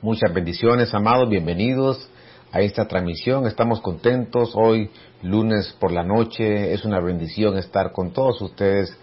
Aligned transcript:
Muchas 0.00 0.32
bendiciones, 0.32 0.94
amados, 0.94 1.28
bienvenidos 1.28 2.08
a 2.52 2.60
esta 2.60 2.86
transmisión. 2.86 3.48
Estamos 3.48 3.80
contentos 3.80 4.52
hoy, 4.54 4.90
lunes 5.24 5.74
por 5.80 5.90
la 5.90 6.04
noche. 6.04 6.72
Es 6.72 6.84
una 6.84 7.00
bendición 7.00 7.58
estar 7.58 7.90
con 7.90 8.12
todos 8.12 8.40
ustedes 8.40 8.96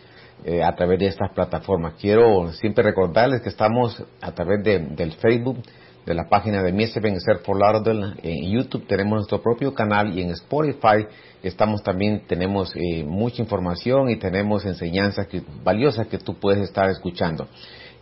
eh, 0.45 0.63
a 0.63 0.73
través 0.73 0.99
de 0.99 1.07
estas 1.07 1.33
plataformas. 1.33 1.95
Quiero 1.99 2.49
siempre 2.53 2.81
recordarles 2.81 3.41
que 3.41 3.49
estamos 3.49 4.01
a 4.21 4.31
través 4.31 4.63
del 4.63 5.11
Facebook, 5.19 5.57
de 6.05 6.13
la 6.13 6.29
página 6.29 6.63
de 6.63 6.71
Mies 6.71 6.95
Vencer 7.01 7.39
for 7.39 7.59
Lauderdale. 7.59 8.13
En 8.23 8.49
YouTube 8.49 8.87
tenemos 8.87 9.15
nuestro 9.17 9.41
propio 9.41 9.73
canal 9.73 10.17
y 10.17 10.21
en 10.21 10.29
Spotify 10.29 11.07
estamos 11.43 11.83
también, 11.83 12.23
tenemos 12.25 12.73
eh, 12.73 13.03
mucha 13.03 13.41
información 13.41 14.09
y 14.09 14.15
tenemos 14.15 14.63
enseñanzas 14.65 15.27
valiosas 15.61 16.07
que 16.07 16.19
tú 16.19 16.35
puedes 16.39 16.61
estar 16.61 16.89
escuchando. 16.89 17.49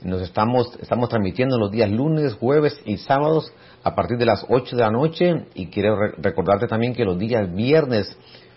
Nos 0.04 0.22
estamos, 0.22 0.78
estamos 0.82 1.08
transmitiendo 1.08 1.58
los 1.58 1.72
días 1.72 1.90
lunes, 1.90 2.34
jueves 2.34 2.78
y 2.84 2.98
sábados 2.98 3.54
a 3.84 3.96
partir 3.96 4.18
de 4.18 4.26
las 4.26 4.46
8 4.50 4.76
de 4.76 4.82
la 4.82 4.92
noche 4.92 5.46
y 5.56 5.68
quiero 5.68 5.96
recordarte 6.18 6.68
también 6.68 6.94
que 6.94 7.06
los 7.06 7.18
días 7.18 7.54
viernes 7.56 8.14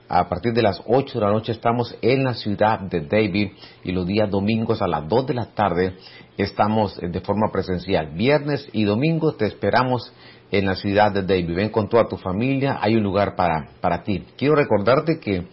a 0.09 0.28
partir 0.28 0.52
de 0.54 0.62
las 0.62 0.82
8 0.84 1.20
de 1.20 1.24
la 1.24 1.30
noche 1.30 1.52
estamos 1.52 1.96
en 2.02 2.24
la 2.24 2.34
ciudad 2.34 2.80
de 2.80 3.02
David 3.02 3.52
y 3.84 3.92
los 3.92 4.06
días 4.09 4.28
domingos 4.28 4.82
a 4.82 4.88
las 4.88 5.09
2 5.09 5.27
de 5.28 5.34
la 5.34 5.54
tarde 5.54 5.95
estamos 6.37 6.98
de 7.01 7.20
forma 7.20 7.52
presencial. 7.52 8.09
Viernes 8.15 8.68
y 8.73 8.82
domingos 8.82 9.37
te 9.37 9.46
esperamos 9.46 10.12
en 10.51 10.66
la 10.66 10.74
ciudad 10.74 11.12
de 11.12 11.23
David. 11.23 11.54
Ven 11.54 11.70
con 11.70 11.88
toda 11.88 12.09
tu 12.09 12.16
familia, 12.16 12.78
hay 12.80 12.96
un 12.96 13.04
lugar 13.04 13.37
para, 13.37 13.68
para 13.80 14.02
ti. 14.02 14.24
Quiero 14.37 14.56
recordarte 14.56 15.20
que 15.20 15.46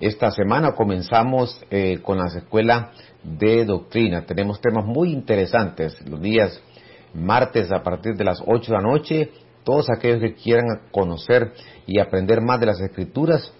esta 0.00 0.30
semana 0.30 0.72
comenzamos 0.72 1.60
eh, 1.70 2.00
con 2.02 2.18
la 2.18 2.26
escuela 2.26 2.92
de 3.22 3.64
doctrina. 3.64 4.24
Tenemos 4.26 4.60
temas 4.60 4.84
muy 4.84 5.12
interesantes 5.12 5.96
los 6.08 6.20
días 6.20 6.60
martes 7.14 7.70
a 7.72 7.82
partir 7.82 8.14
de 8.14 8.24
las 8.24 8.42
8 8.44 8.72
de 8.72 8.78
la 8.78 8.82
noche. 8.82 9.30
Todos 9.64 9.90
aquellos 9.90 10.20
que 10.20 10.34
quieran 10.34 10.66
conocer 10.90 11.52
y 11.86 12.00
aprender 12.00 12.40
más 12.40 12.60
de 12.60 12.66
las 12.66 12.80
escrituras, 12.80 13.52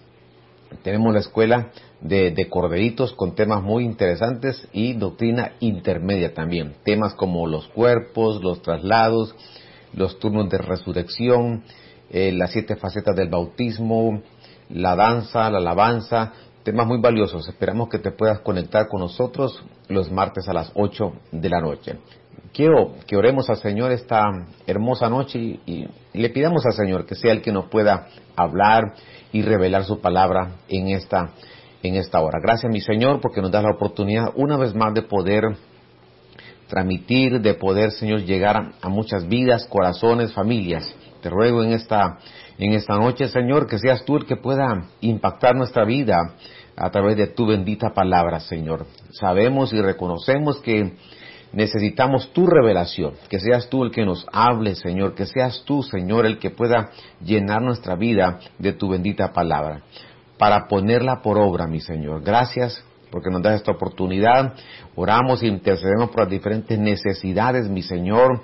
tenemos 0.83 1.13
la 1.13 1.19
escuela 1.19 1.71
de, 2.01 2.31
de, 2.31 2.47
corderitos 2.47 3.13
con 3.13 3.35
temas 3.35 3.61
muy 3.63 3.83
interesantes 3.83 4.67
y 4.71 4.93
doctrina 4.93 5.53
intermedia 5.59 6.33
también. 6.33 6.75
Temas 6.83 7.13
como 7.15 7.47
los 7.47 7.67
cuerpos, 7.69 8.41
los 8.41 8.61
traslados, 8.61 9.35
los 9.93 10.19
turnos 10.19 10.49
de 10.49 10.57
resurrección, 10.59 11.63
eh, 12.09 12.31
las 12.31 12.51
siete 12.51 12.75
facetas 12.75 13.15
del 13.15 13.29
bautismo, 13.29 14.21
la 14.69 14.95
danza, 14.95 15.49
la 15.49 15.57
alabanza, 15.57 16.33
temas 16.69 16.85
muy 16.85 16.99
valiosos. 16.99 17.47
Esperamos 17.47 17.89
que 17.89 17.97
te 17.97 18.11
puedas 18.11 18.41
conectar 18.41 18.87
con 18.87 18.99
nosotros 18.99 19.59
los 19.87 20.11
martes 20.11 20.47
a 20.47 20.53
las 20.53 20.71
8 20.75 21.13
de 21.31 21.49
la 21.49 21.61
noche. 21.61 21.97
Quiero 22.53 22.93
que 23.07 23.17
oremos 23.17 23.49
al 23.49 23.57
Señor 23.57 23.91
esta 23.91 24.21
hermosa 24.67 25.09
noche 25.09 25.39
y, 25.65 25.87
le 26.13 26.29
pidamos 26.29 26.63
al 26.67 26.73
Señor 26.73 27.07
que 27.07 27.15
sea 27.15 27.31
el 27.31 27.41
que 27.41 27.51
nos 27.51 27.69
pueda 27.69 28.07
hablar 28.35 28.83
y 29.31 29.41
revelar 29.41 29.83
su 29.83 29.99
palabra 29.99 30.57
en 30.67 30.89
esta, 30.89 31.31
en 31.81 31.95
esta 31.95 32.19
hora. 32.21 32.39
Gracias, 32.39 32.71
mi 32.71 32.81
Señor, 32.81 33.19
porque 33.19 33.41
nos 33.41 33.51
da 33.51 33.63
la 33.63 33.71
oportunidad 33.71 34.31
una 34.35 34.55
vez 34.55 34.75
más 34.75 34.93
de 34.93 35.01
poder 35.01 35.45
transmitir, 36.67 37.41
de 37.41 37.55
poder, 37.55 37.91
Señor, 37.93 38.25
llegar 38.25 38.73
a, 38.79 38.89
muchas 38.89 39.27
vidas, 39.27 39.65
corazones, 39.65 40.33
familias. 40.33 40.95
Te 41.21 41.29
ruego 41.31 41.63
en 41.63 41.71
esta, 41.71 42.19
en 42.59 42.73
esta 42.73 42.95
noche, 42.95 43.27
Señor, 43.27 43.65
que 43.65 43.79
seas 43.79 44.05
tú 44.05 44.17
el 44.17 44.25
que 44.25 44.35
pueda 44.35 44.85
impactar 45.01 45.55
nuestra 45.55 45.83
vida 45.83 46.35
a 46.79 46.89
través 46.89 47.17
de 47.17 47.27
tu 47.27 47.45
bendita 47.45 47.89
palabra, 47.93 48.39
Señor. 48.39 48.85
Sabemos 49.11 49.73
y 49.73 49.81
reconocemos 49.81 50.59
que 50.59 50.93
necesitamos 51.51 52.31
tu 52.31 52.47
revelación, 52.47 53.13
que 53.29 53.39
seas 53.39 53.69
tú 53.69 53.83
el 53.83 53.91
que 53.91 54.05
nos 54.05 54.25
hable, 54.31 54.75
Señor, 54.75 55.13
que 55.13 55.25
seas 55.25 55.63
tú, 55.65 55.83
Señor, 55.83 56.25
el 56.25 56.39
que 56.39 56.51
pueda 56.51 56.89
llenar 57.23 57.61
nuestra 57.61 57.95
vida 57.95 58.39
de 58.57 58.73
tu 58.73 58.87
bendita 58.87 59.33
palabra, 59.33 59.81
para 60.37 60.67
ponerla 60.67 61.21
por 61.21 61.37
obra, 61.37 61.67
mi 61.67 61.81
Señor. 61.81 62.23
Gracias 62.23 62.83
porque 63.11 63.29
nos 63.29 63.41
das 63.41 63.55
esta 63.55 63.71
oportunidad. 63.71 64.53
Oramos 64.95 65.41
e 65.43 65.47
intercedemos 65.47 66.09
por 66.11 66.21
las 66.21 66.29
diferentes 66.29 66.77
necesidades, 66.77 67.67
mi 67.67 67.81
Señor. 67.81 68.41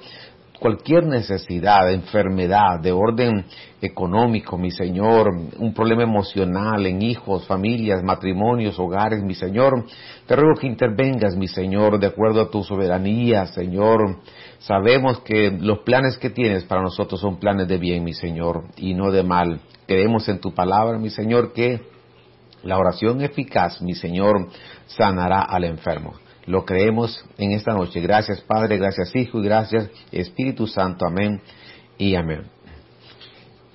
Cualquier 0.60 1.06
necesidad, 1.06 1.92
enfermedad, 1.92 2.80
de 2.82 2.92
orden 2.92 3.46
económico, 3.82 4.58
mi 4.58 4.72
Señor, 4.72 5.30
un 5.60 5.74
problema 5.74 6.04
emocional 6.04 6.86
en 6.86 7.02
hijos, 7.02 7.46
familias, 7.46 8.02
matrimonios, 8.04 8.80
hogares, 8.80 9.22
mi 9.22 9.36
Señor, 9.36 9.86
te 10.26 10.36
ruego 10.36 10.60
que 10.60 10.68
intervengas, 10.68 11.36
mi 11.36 11.48
Señor, 11.48 12.00
de 12.00 12.08
acuerdo 12.08 12.42
a 12.42 12.50
tu 12.50 12.64
soberanía, 12.64 13.46
Señor. 13.48 14.20
Sabemos 14.60 15.20
que 15.20 15.52
los 15.52 15.80
planes 15.80 16.18
que 16.18 16.30
tienes 16.30 16.64
para 16.64 16.82
nosotros 16.82 17.20
son 17.20 17.38
planes 17.38 17.68
de 17.68 17.78
bien, 17.78 18.04
mi 18.04 18.14
Señor, 18.14 18.64
y 18.78 18.94
no 18.94 19.12
de 19.12 19.24
mal. 19.24 19.60
Creemos 19.86 20.28
en 20.30 20.40
tu 20.40 20.54
palabra, 20.54 20.98
mi 20.98 21.10
Señor, 21.10 21.52
que 21.52 21.82
la 22.64 22.78
oración 22.78 23.22
eficaz, 23.22 23.82
mi 23.82 23.94
Señor, 23.94 24.48
sanará 24.88 25.42
al 25.42 25.66
enfermo. 25.66 26.14
Lo 26.48 26.66
creemos 26.66 27.26
en 27.38 27.52
esta 27.52 27.74
noche. 27.74 28.02
Gracias 28.02 28.42
Padre, 28.42 28.78
gracias 28.78 29.16
Hijo 29.16 29.40
y 29.40 29.46
gracias 29.46 29.90
Espíritu 30.12 30.68
Santo. 30.68 31.06
Amén 31.06 31.42
y 31.98 32.16
amén. 32.16 32.44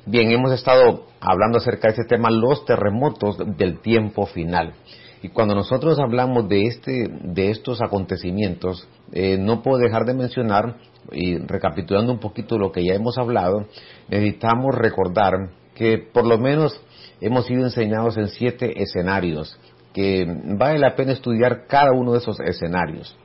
Bien, 0.07 0.31
hemos 0.31 0.53
estado 0.53 1.07
hablando 1.21 1.59
acerca 1.59 1.89
de 1.89 1.95
este 1.95 2.09
tema, 2.09 2.31
los 2.31 2.65
terremotos 2.65 3.37
del 3.57 3.81
tiempo 3.81 4.27
final. 4.27 4.75
Y 5.23 5.29
cuando 5.29 5.55
nosotros 5.55 5.99
hablamos 5.99 6.49
de, 6.49 6.67
este, 6.67 7.09
de 7.23 7.51
estos 7.51 7.83
acontecimientos, 7.83 8.89
eh, 9.13 9.37
no 9.39 9.63
puedo 9.63 9.79
dejar 9.79 10.07
de 10.07 10.15
mencionar, 10.15 10.77
y 11.13 11.39
recapitulando 11.39 12.13
un 12.13 12.21
poquito 12.21 12.59
lo 12.59 12.73
que 12.73 12.85
ya 12.85 12.95
hemos 12.95 13.19
hablado, 13.19 13.67
necesitamos 14.09 14.75
recordar 14.75 15.51
que 15.75 15.99
por 15.99 16.27
lo 16.27 16.39
menos 16.39 16.81
hemos 17.21 17.47
sido 17.47 17.65
enseñados 17.65 18.17
en 18.17 18.29
siete 18.29 18.83
escenarios, 18.83 19.59
que 19.93 20.27
vale 20.57 20.79
la 20.79 20.95
pena 20.95 21.13
estudiar 21.13 21.67
cada 21.67 21.93
uno 21.93 22.13
de 22.13 22.19
esos 22.19 22.39
escenarios. 22.41 23.17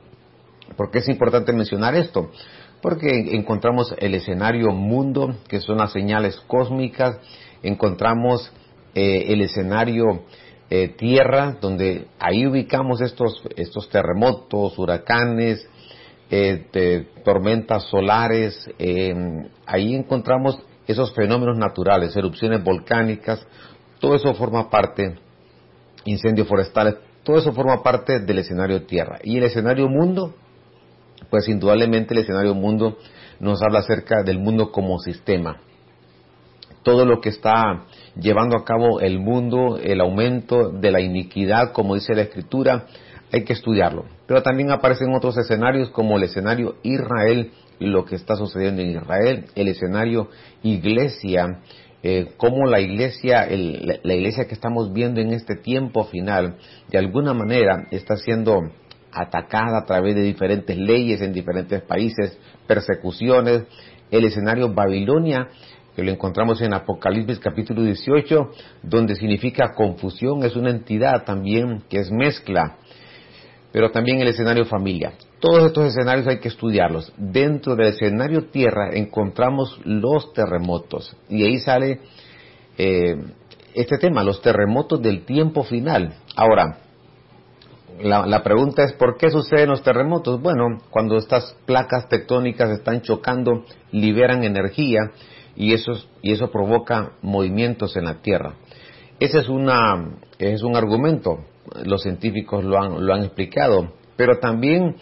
¿Por 0.76 0.90
qué 0.90 0.98
es 0.98 1.08
importante 1.08 1.52
mencionar 1.52 1.94
esto? 1.94 2.30
Porque 2.82 3.36
encontramos 3.36 3.94
el 3.98 4.14
escenario 4.14 4.70
mundo, 4.70 5.36
que 5.48 5.60
son 5.60 5.78
las 5.78 5.92
señales 5.92 6.40
cósmicas, 6.46 7.18
encontramos 7.62 8.52
eh, 8.94 9.32
el 9.32 9.42
escenario 9.42 10.22
eh, 10.70 10.88
tierra, 10.88 11.56
donde 11.60 12.08
ahí 12.18 12.46
ubicamos 12.46 13.00
estos, 13.00 13.42
estos 13.56 13.88
terremotos, 13.88 14.78
huracanes, 14.78 15.68
eh, 16.30 17.06
tormentas 17.24 17.84
solares, 17.84 18.68
ahí 19.64 19.94
encontramos 19.94 20.58
esos 20.88 21.14
fenómenos 21.14 21.56
naturales, 21.56 22.16
erupciones 22.16 22.64
volcánicas, 22.64 23.46
todo 24.00 24.16
eso 24.16 24.34
forma 24.34 24.68
parte, 24.68 25.14
incendios 26.06 26.48
forestales, 26.48 26.96
todo 27.22 27.38
eso 27.38 27.52
forma 27.52 27.82
parte 27.82 28.20
del 28.20 28.38
escenario 28.38 28.84
tierra. 28.86 29.18
Y 29.22 29.36
el 29.36 29.44
escenario 29.44 29.88
mundo, 29.88 30.34
pues 31.28 31.48
indudablemente 31.48 32.14
el 32.14 32.20
escenario 32.20 32.54
mundo 32.54 32.98
nos 33.40 33.60
habla 33.62 33.80
acerca 33.80 34.22
del 34.22 34.38
mundo 34.38 34.70
como 34.70 34.98
sistema. 34.98 35.60
Todo 36.82 37.04
lo 37.04 37.20
que 37.20 37.30
está 37.30 37.84
llevando 38.18 38.56
a 38.56 38.64
cabo 38.64 39.00
el 39.00 39.18
mundo, 39.18 39.78
el 39.82 40.00
aumento 40.00 40.70
de 40.70 40.92
la 40.92 41.00
iniquidad, 41.00 41.72
como 41.72 41.96
dice 41.96 42.14
la 42.14 42.22
escritura, 42.22 42.86
hay 43.32 43.44
que 43.44 43.54
estudiarlo. 43.54 44.04
Pero 44.26 44.42
también 44.42 44.70
aparecen 44.70 45.12
otros 45.14 45.36
escenarios 45.36 45.90
como 45.90 46.16
el 46.16 46.22
escenario 46.22 46.76
Israel, 46.82 47.50
lo 47.80 48.04
que 48.04 48.14
está 48.14 48.36
sucediendo 48.36 48.82
en 48.82 48.90
Israel, 48.90 49.46
el 49.54 49.68
escenario 49.68 50.28
iglesia, 50.62 51.60
eh, 52.08 52.28
cómo 52.36 52.66
la 52.66 52.78
iglesia, 52.78 53.48
la 53.50 54.14
iglesia 54.14 54.46
que 54.46 54.54
estamos 54.54 54.92
viendo 54.92 55.20
en 55.20 55.32
este 55.32 55.56
tiempo 55.56 56.04
final, 56.04 56.56
de 56.88 56.98
alguna 56.98 57.34
manera 57.34 57.88
está 57.90 58.14
siendo 58.16 58.60
atacada 59.10 59.78
a 59.78 59.86
través 59.86 60.14
de 60.14 60.22
diferentes 60.22 60.76
leyes 60.76 61.20
en 61.20 61.32
diferentes 61.32 61.82
países, 61.82 62.38
persecuciones, 62.68 63.64
el 64.12 64.24
escenario 64.24 64.72
Babilonia, 64.72 65.48
que 65.96 66.04
lo 66.04 66.12
encontramos 66.12 66.62
en 66.62 66.74
Apocalipsis 66.74 67.40
capítulo 67.40 67.82
18, 67.82 68.50
donde 68.84 69.16
significa 69.16 69.72
confusión, 69.74 70.44
es 70.44 70.54
una 70.54 70.70
entidad 70.70 71.24
también 71.24 71.82
que 71.90 71.98
es 71.98 72.12
mezcla, 72.12 72.76
pero 73.72 73.90
también 73.90 74.20
el 74.20 74.28
escenario 74.28 74.64
familia. 74.66 75.14
Todos 75.40 75.64
estos 75.64 75.86
escenarios 75.86 76.26
hay 76.26 76.38
que 76.38 76.48
estudiarlos. 76.48 77.12
Dentro 77.16 77.76
del 77.76 77.88
escenario 77.88 78.46
tierra 78.46 78.90
encontramos 78.92 79.78
los 79.84 80.32
terremotos 80.32 81.14
y 81.28 81.44
ahí 81.44 81.58
sale 81.58 82.00
eh, 82.78 83.16
este 83.74 83.98
tema, 83.98 84.22
los 84.22 84.40
terremotos 84.40 85.02
del 85.02 85.26
tiempo 85.26 85.62
final. 85.62 86.14
Ahora, 86.36 86.78
la, 88.00 88.42
pregunta 88.42 88.84
es 88.84 88.92
¿por 88.94 89.16
qué 89.16 89.30
suceden 89.30 89.68
los 89.68 89.82
terremotos? 89.82 90.40
Bueno, 90.40 90.78
cuando 90.90 91.16
estas 91.16 91.56
placas 91.66 92.08
tectónicas 92.08 92.70
están 92.70 93.02
chocando, 93.02 93.64
liberan 93.92 94.44
energía 94.44 95.12
y 95.54 95.72
eso, 95.72 95.92
y 96.22 96.32
eso 96.32 96.50
provoca 96.50 97.12
movimientos 97.22 97.96
en 97.96 98.04
la 98.04 98.20
Tierra. 98.20 98.54
Ese 99.18 99.38
es, 99.38 99.48
una, 99.48 100.18
es 100.38 100.62
un 100.62 100.76
argumento, 100.76 101.38
los 101.84 102.02
científicos 102.02 102.64
lo 102.64 102.78
han, 102.78 103.06
lo 103.06 103.14
han 103.14 103.24
explicado, 103.24 103.92
pero 104.16 104.38
también 104.38 104.96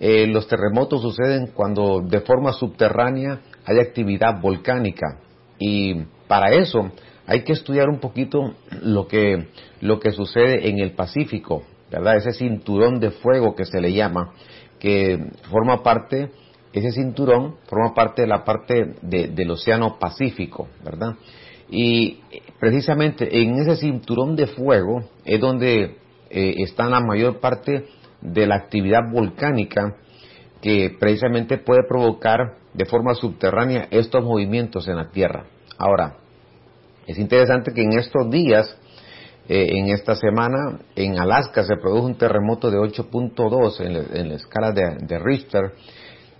eh, 0.00 0.26
los 0.26 0.48
terremotos 0.48 1.02
suceden 1.02 1.48
cuando 1.54 2.00
de 2.00 2.22
forma 2.22 2.54
subterránea 2.54 3.40
hay 3.66 3.78
actividad 3.78 4.40
volcánica. 4.40 5.18
Y 5.58 6.04
para 6.26 6.54
eso 6.54 6.90
hay 7.26 7.42
que 7.44 7.52
estudiar 7.52 7.90
un 7.90 8.00
poquito 8.00 8.54
lo 8.80 9.06
que, 9.06 9.48
lo 9.82 10.00
que 10.00 10.12
sucede 10.12 10.70
en 10.70 10.78
el 10.80 10.92
Pacífico, 10.92 11.64
¿verdad? 11.90 12.16
Ese 12.16 12.32
cinturón 12.32 12.98
de 12.98 13.10
fuego 13.10 13.54
que 13.54 13.66
se 13.66 13.78
le 13.78 13.92
llama, 13.92 14.32
que 14.78 15.32
forma 15.50 15.82
parte, 15.82 16.30
ese 16.72 16.92
cinturón 16.92 17.56
forma 17.66 17.92
parte 17.92 18.22
de 18.22 18.28
la 18.28 18.42
parte 18.42 18.94
del 19.02 19.50
Océano 19.50 19.98
Pacífico, 19.98 20.68
¿verdad? 20.82 21.16
Y 21.68 22.20
precisamente 22.58 23.42
en 23.42 23.56
ese 23.60 23.76
cinturón 23.76 24.34
de 24.34 24.46
fuego 24.46 25.02
es 25.24 25.38
donde 25.40 25.98
eh, 26.30 26.54
está 26.58 26.88
la 26.88 27.00
mayor 27.00 27.38
parte 27.38 27.84
de 28.20 28.46
la 28.46 28.56
actividad 28.56 29.10
volcánica 29.10 29.96
que 30.60 30.94
precisamente 30.98 31.58
puede 31.58 31.84
provocar 31.88 32.56
de 32.74 32.84
forma 32.84 33.14
subterránea 33.14 33.88
estos 33.90 34.22
movimientos 34.24 34.86
en 34.88 34.96
la 34.96 35.10
Tierra. 35.10 35.46
Ahora, 35.78 36.16
es 37.06 37.18
interesante 37.18 37.72
que 37.72 37.82
en 37.82 37.98
estos 37.98 38.30
días, 38.30 38.76
eh, 39.48 39.68
en 39.70 39.88
esta 39.88 40.14
semana, 40.14 40.80
en 40.94 41.18
Alaska 41.18 41.64
se 41.64 41.76
produjo 41.76 42.06
un 42.06 42.16
terremoto 42.16 42.70
de 42.70 42.78
8.2 42.78 43.80
en, 43.80 44.28
la 44.28 44.34
escala 44.34 44.72
de, 44.72 45.18
Richter. 45.18 45.72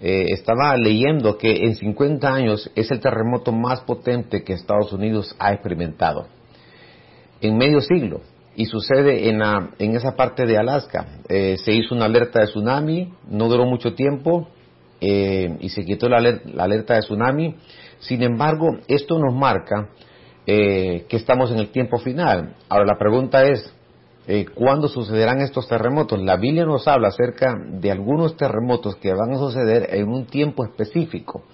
Eh, 0.03 0.27
estaba 0.29 0.77
leyendo 0.77 1.37
que 1.37 1.65
en 1.65 1.75
50 1.75 2.33
años 2.33 2.71
es 2.75 2.91
el 2.91 3.01
terremoto 3.01 3.53
más 3.53 3.81
potente 3.81 4.45
que 4.45 4.53
Estados 4.53 4.93
Unidos 4.93 5.35
ha 5.39 5.53
experimentado. 5.53 6.29
En 7.41 7.57
medio 7.57 7.81
siglo. 7.81 8.21
Y 8.57 8.67
sucede 8.67 9.29
en, 9.29 9.41
en 9.79 9.97
esa 9.97 10.17
parte 10.17 10.45
de 10.45 10.59
Alaska. 10.59 11.07
Eh, 11.29 11.57
se 11.59 11.73
hizo 11.73 11.95
una 11.95 12.07
alerta 12.07 12.41
de 12.41 12.47
tsunami, 12.47 13.13
no 13.29 13.49
duró 13.49 13.65
mucho 13.65 13.95
tiempo 13.95 14.49
y 15.03 15.71
se 15.71 15.83
quitó 15.87 16.11
la 16.11 16.19
alerta 16.19 16.95
de 16.95 17.01
tsunami. 17.01 17.55
Sin 18.01 18.23
embargo, 18.23 18.67
esto 18.87 19.19
nos 19.19 19.35
marca 19.35 19.89
eh, 20.47 21.05
que 21.09 21.17
estamos 21.17 21.53
en 21.53 21.59
el 21.59 21.71
tiempo 21.71 21.99
final. 21.99 22.57
Ahora 22.69 22.87
la 22.87 22.99
pregunta 22.99 23.45
es, 23.45 23.73
eh, 24.27 24.47
¿cuándo 24.55 24.89
sucederán 24.89 25.41
estos 25.41 25.69
terremotos? 25.69 26.21
La 26.23 26.39
Biblia 26.39 26.65
nos 26.65 26.89
habla 26.89 27.09
acerca 27.09 27.55
de 27.69 27.91
algunos 27.91 28.37
terremotos 28.37 28.97
que 28.97 29.13
van 29.13 29.33
a 29.33 29.39
suceder 29.39 29.95
en 29.95 30.09
un 30.09 30.27
tiempo 30.27 30.65
específico. 30.65 31.45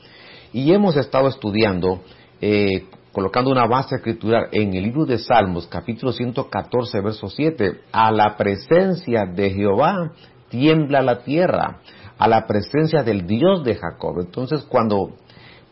Y 0.52 0.72
hemos 0.72 0.96
estado 0.96 1.28
estudiando, 1.28 2.00
eh, 2.40 2.86
colocando 3.16 3.50
una 3.50 3.66
base 3.66 3.94
escritural 3.94 4.48
en 4.52 4.74
el 4.74 4.82
libro 4.82 5.06
de 5.06 5.16
Salmos, 5.16 5.66
capítulo 5.68 6.12
114, 6.12 7.00
verso 7.00 7.30
7, 7.30 7.80
a 7.90 8.12
la 8.12 8.36
presencia 8.36 9.24
de 9.24 9.48
Jehová 9.52 10.12
tiembla 10.50 11.00
la 11.00 11.20
tierra, 11.20 11.80
a 12.18 12.28
la 12.28 12.46
presencia 12.46 13.02
del 13.02 13.26
Dios 13.26 13.64
de 13.64 13.74
Jacob. 13.74 14.20
Entonces, 14.20 14.66
cuando 14.68 15.14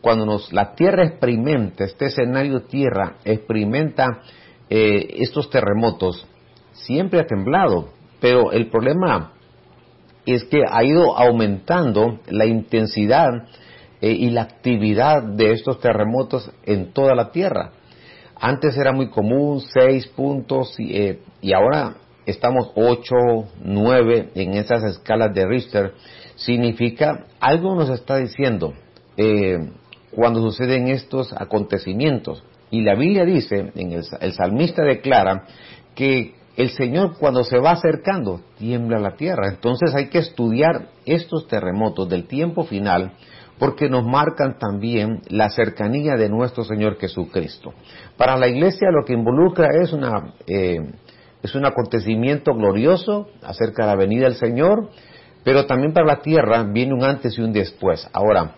cuando 0.01 0.25
nos, 0.25 0.55
la 0.55 0.75
Tierra 0.75 1.05
experimenta, 1.05 1.85
este 1.85 2.07
escenario 2.07 2.63
Tierra 2.63 3.17
experimenta 3.27 4.23
eh, 4.71 5.17
estos 5.19 5.51
terremotos, 5.51 6.27
siempre 6.73 7.21
ha 7.21 7.27
temblado, 7.27 7.91
pero 8.21 8.53
el 8.53 8.71
problema 8.71 9.33
es 10.25 10.45
que 10.45 10.63
ha 10.67 10.83
ido 10.83 11.15
aumentando 11.15 12.21
la 12.27 12.47
intensidad 12.47 13.29
eh, 14.05 14.13
y 14.13 14.31
la 14.31 14.43
actividad 14.43 15.23
de 15.23 15.53
estos 15.53 15.81
terremotos 15.81 16.51
en 16.65 16.93
toda 16.93 17.15
la 17.15 17.31
Tierra. 17.31 17.73
Antes 18.39 18.77
era 18.77 18.93
muy 18.93 19.09
común, 19.09 19.61
seis 19.61 20.07
puntos, 20.09 20.79
y, 20.79 20.95
eh, 20.95 21.21
y 21.41 21.55
ahora 21.55 21.97
estamos 22.27 22.71
ocho, 22.75 23.17
nueve 23.63 24.31
en 24.35 24.55
esas 24.55 24.85
escalas 24.85 25.33
de 25.35 25.47
Richter. 25.47 25.95
Significa, 26.37 27.27
algo 27.41 27.75
nos 27.75 27.89
está 27.91 28.17
diciendo, 28.17 28.75
cuando 30.11 30.41
suceden 30.43 30.89
estos 30.89 31.33
acontecimientos. 31.33 32.43
Y 32.71 32.83
la 32.83 32.95
Biblia 32.97 33.25
dice, 33.25 33.73
en 33.75 33.93
el, 33.93 34.33
salmista 34.33 34.83
declara 34.83 35.45
que 35.95 36.35
el 36.57 36.71
Señor 36.71 37.17
cuando 37.19 37.45
se 37.45 37.59
va 37.59 37.73
acercando 37.73 38.41
tiembla 38.59 38.99
la 38.99 39.17
tierra. 39.17 39.49
Entonces 39.49 39.95
hay 39.95 40.09
que 40.09 40.19
estudiar 40.19 40.89
estos 41.05 41.47
terremotos 41.47 42.09
del 42.09 42.27
tiempo 42.27 42.65
final 42.65 43.13
porque 43.59 43.89
nos 43.89 44.05
marcan 44.05 44.59
también 44.59 45.23
la 45.29 45.51
cercanía 45.51 46.15
de 46.17 46.29
nuestro 46.29 46.65
Señor 46.65 46.99
Jesucristo. 46.99 47.73
Para 48.17 48.37
la 48.37 48.49
iglesia 48.49 48.89
lo 48.91 49.05
que 49.05 49.13
involucra 49.13 49.69
es, 49.83 49.93
una, 49.93 50.35
eh, 50.47 50.79
es 51.43 51.55
un 51.55 51.65
acontecimiento 51.65 52.53
glorioso 52.55 53.29
acerca 53.43 53.85
de 53.85 53.89
la 53.89 53.97
venida 53.97 54.25
del 54.25 54.37
Señor, 54.37 54.91
pero 55.45 55.67
también 55.67 55.93
para 55.93 56.07
la 56.07 56.23
tierra 56.23 56.65
viene 56.65 56.95
un 56.95 57.05
antes 57.05 57.39
y 57.39 57.43
un 57.43 57.53
después. 57.53 58.09
Ahora, 58.13 58.57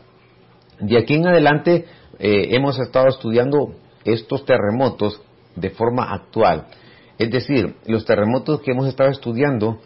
de 0.80 0.98
aquí 0.98 1.14
en 1.14 1.26
adelante 1.26 1.84
eh, 2.18 2.48
hemos 2.50 2.78
estado 2.78 3.08
estudiando 3.08 3.74
estos 4.04 4.44
terremotos 4.44 5.20
de 5.56 5.70
forma 5.70 6.12
actual. 6.12 6.66
Es 7.18 7.30
decir, 7.30 7.76
los 7.86 8.04
terremotos 8.04 8.60
que 8.60 8.72
hemos 8.72 8.86
estado 8.86 9.10
estudiando 9.10 9.80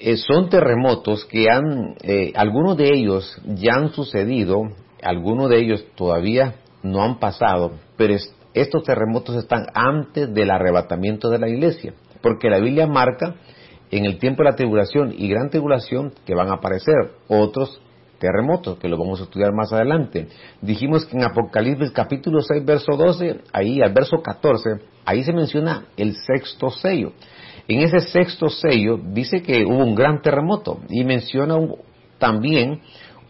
eh, 0.00 0.16
son 0.16 0.48
terremotos 0.48 1.24
que 1.26 1.46
han, 1.50 1.94
eh, 2.02 2.32
algunos 2.34 2.76
de 2.76 2.88
ellos 2.94 3.40
ya 3.44 3.74
han 3.74 3.90
sucedido, 3.90 4.62
algunos 5.02 5.50
de 5.50 5.60
ellos 5.60 5.84
todavía 5.94 6.54
no 6.82 7.02
han 7.02 7.18
pasado, 7.18 7.72
pero 7.96 8.14
estos 8.54 8.82
terremotos 8.84 9.36
están 9.36 9.66
antes 9.74 10.32
del 10.32 10.50
arrebatamiento 10.50 11.28
de 11.28 11.38
la 11.38 11.48
iglesia, 11.48 11.94
porque 12.22 12.48
la 12.48 12.58
Biblia 12.58 12.86
marca 12.86 13.36
en 13.90 14.06
el 14.06 14.18
tiempo 14.18 14.42
de 14.42 14.50
la 14.50 14.56
tribulación 14.56 15.14
y 15.16 15.28
gran 15.28 15.50
tribulación 15.50 16.12
que 16.24 16.34
van 16.34 16.48
a 16.48 16.54
aparecer 16.54 16.94
otros 17.28 17.80
terremotos, 18.18 18.78
que 18.78 18.88
lo 18.88 18.98
vamos 18.98 19.20
a 19.20 19.24
estudiar 19.24 19.52
más 19.52 19.72
adelante. 19.72 20.28
Dijimos 20.60 21.06
que 21.06 21.16
en 21.16 21.24
Apocalipsis 21.24 21.90
capítulo 21.90 22.40
6, 22.42 22.64
verso 22.64 22.92
12, 22.96 23.40
ahí 23.52 23.80
al 23.80 23.92
verso 23.92 24.22
14, 24.22 24.82
ahí 25.04 25.24
se 25.24 25.32
menciona 25.32 25.86
el 25.96 26.14
sexto 26.14 26.70
sello. 26.70 27.12
En 27.70 27.82
ese 27.82 28.00
sexto 28.00 28.48
sello 28.48 28.98
dice 29.12 29.42
que 29.42 29.64
hubo 29.64 29.84
un 29.84 29.94
gran 29.94 30.22
terremoto 30.22 30.80
y 30.88 31.04
menciona 31.04 31.56
también 32.18 32.80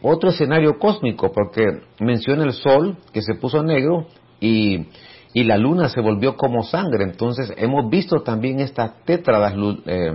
otro 0.00 0.30
escenario 0.30 0.78
cósmico, 0.78 1.30
porque 1.30 1.82
menciona 2.00 2.44
el 2.44 2.54
sol 2.54 2.96
que 3.12 3.20
se 3.20 3.34
puso 3.34 3.62
negro 3.62 4.06
y, 4.40 4.86
y 5.34 5.44
la 5.44 5.58
luna 5.58 5.90
se 5.90 6.00
volvió 6.00 6.38
como 6.38 6.62
sangre. 6.62 7.04
Entonces 7.04 7.52
hemos 7.58 7.90
visto 7.90 8.22
también 8.22 8.60
estas 8.60 9.04
tétradas 9.04 9.52
eh, 9.84 10.12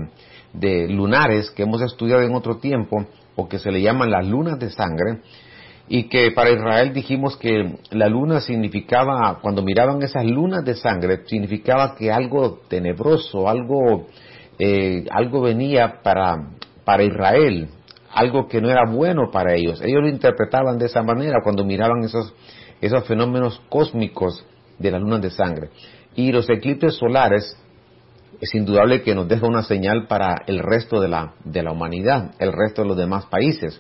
de 0.54 0.88
lunares 0.90 1.52
que 1.52 1.62
hemos 1.62 1.84
estudiado 1.84 2.24
en 2.24 2.34
otro 2.34 2.58
tiempo, 2.58 3.06
o 3.36 3.48
que 3.48 3.60
se 3.60 3.72
le 3.72 3.84
llaman 3.84 4.10
las 4.10 4.28
lunas 4.28 4.58
de 4.58 4.72
sangre, 4.72 5.20
y 5.88 6.10
que 6.10 6.32
para 6.32 6.50
Israel 6.50 6.94
dijimos 6.94 7.38
que 7.38 7.78
la 7.92 8.08
luna 8.08 8.42
significaba, 8.42 9.40
cuando 9.42 9.62
miraban 9.62 10.02
esas 10.02 10.26
lunas 10.26 10.66
de 10.66 10.76
sangre, 10.76 11.22
significaba 11.26 11.96
que 11.96 12.12
algo 12.12 12.62
tenebroso, 12.68 13.48
algo, 13.48 14.08
eh, 14.58 15.06
algo 15.12 15.42
venía 15.42 16.02
para, 16.02 16.54
para 16.84 17.04
Israel, 17.04 17.70
algo 18.12 18.48
que 18.48 18.62
no 18.62 18.70
era 18.70 18.90
bueno 18.90 19.30
para 19.32 19.54
ellos. 19.54 19.80
Ellos 19.82 20.02
lo 20.02 20.10
interpretaban 20.10 20.80
de 20.80 20.88
esa 20.88 21.04
manera 21.04 21.40
cuando 21.44 21.64
miraban 21.64 22.04
esos, 22.04 22.34
esos 22.82 23.06
fenómenos 23.08 23.62
cósmicos 23.70 24.44
de 24.80 24.92
las 24.92 25.02
lunas 25.02 25.22
de 25.22 25.30
sangre. 25.30 25.70
Y 26.16 26.32
los 26.32 26.50
eclipses 26.50 26.96
solares 26.96 27.56
es 28.42 28.56
indudable 28.56 29.04
que 29.04 29.14
nos 29.14 29.28
deja 29.28 29.46
una 29.46 29.64
señal 29.64 30.08
para 30.08 30.44
el 30.48 30.60
resto 30.60 31.00
de 31.00 31.10
la, 31.10 31.36
de 31.44 31.62
la 31.62 31.72
humanidad, 31.72 32.32
el 32.40 32.52
resto 32.52 32.82
de 32.82 32.88
los 32.88 32.98
demás 32.98 33.26
países. 33.28 33.80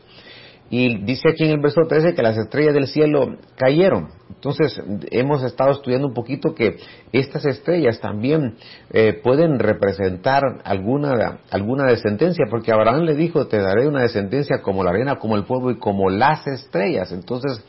Y 0.69 1.03
dice 1.03 1.29
aquí 1.29 1.43
en 1.43 1.51
el 1.51 1.61
verso 1.61 1.81
13 1.87 2.15
que 2.15 2.23
las 2.23 2.37
estrellas 2.37 2.73
del 2.73 2.87
cielo 2.87 3.37
cayeron. 3.55 4.09
Entonces 4.29 4.81
hemos 5.11 5.43
estado 5.43 5.71
estudiando 5.71 6.07
un 6.07 6.13
poquito 6.13 6.55
que 6.55 6.77
estas 7.11 7.45
estrellas 7.45 7.99
también 7.99 8.55
eh, 8.91 9.13
pueden 9.23 9.59
representar 9.59 10.41
alguna, 10.63 11.39
alguna 11.51 11.85
descendencia, 11.85 12.45
porque 12.49 12.71
Abraham 12.71 13.03
le 13.03 13.15
dijo, 13.15 13.47
te 13.47 13.59
daré 13.59 13.87
una 13.87 14.01
descendencia 14.01 14.61
como 14.61 14.83
la 14.83 14.89
arena, 14.89 15.17
como 15.17 15.35
el 15.35 15.45
polvo 15.45 15.71
y 15.71 15.77
como 15.77 16.09
las 16.09 16.45
estrellas. 16.47 17.11
Entonces, 17.11 17.63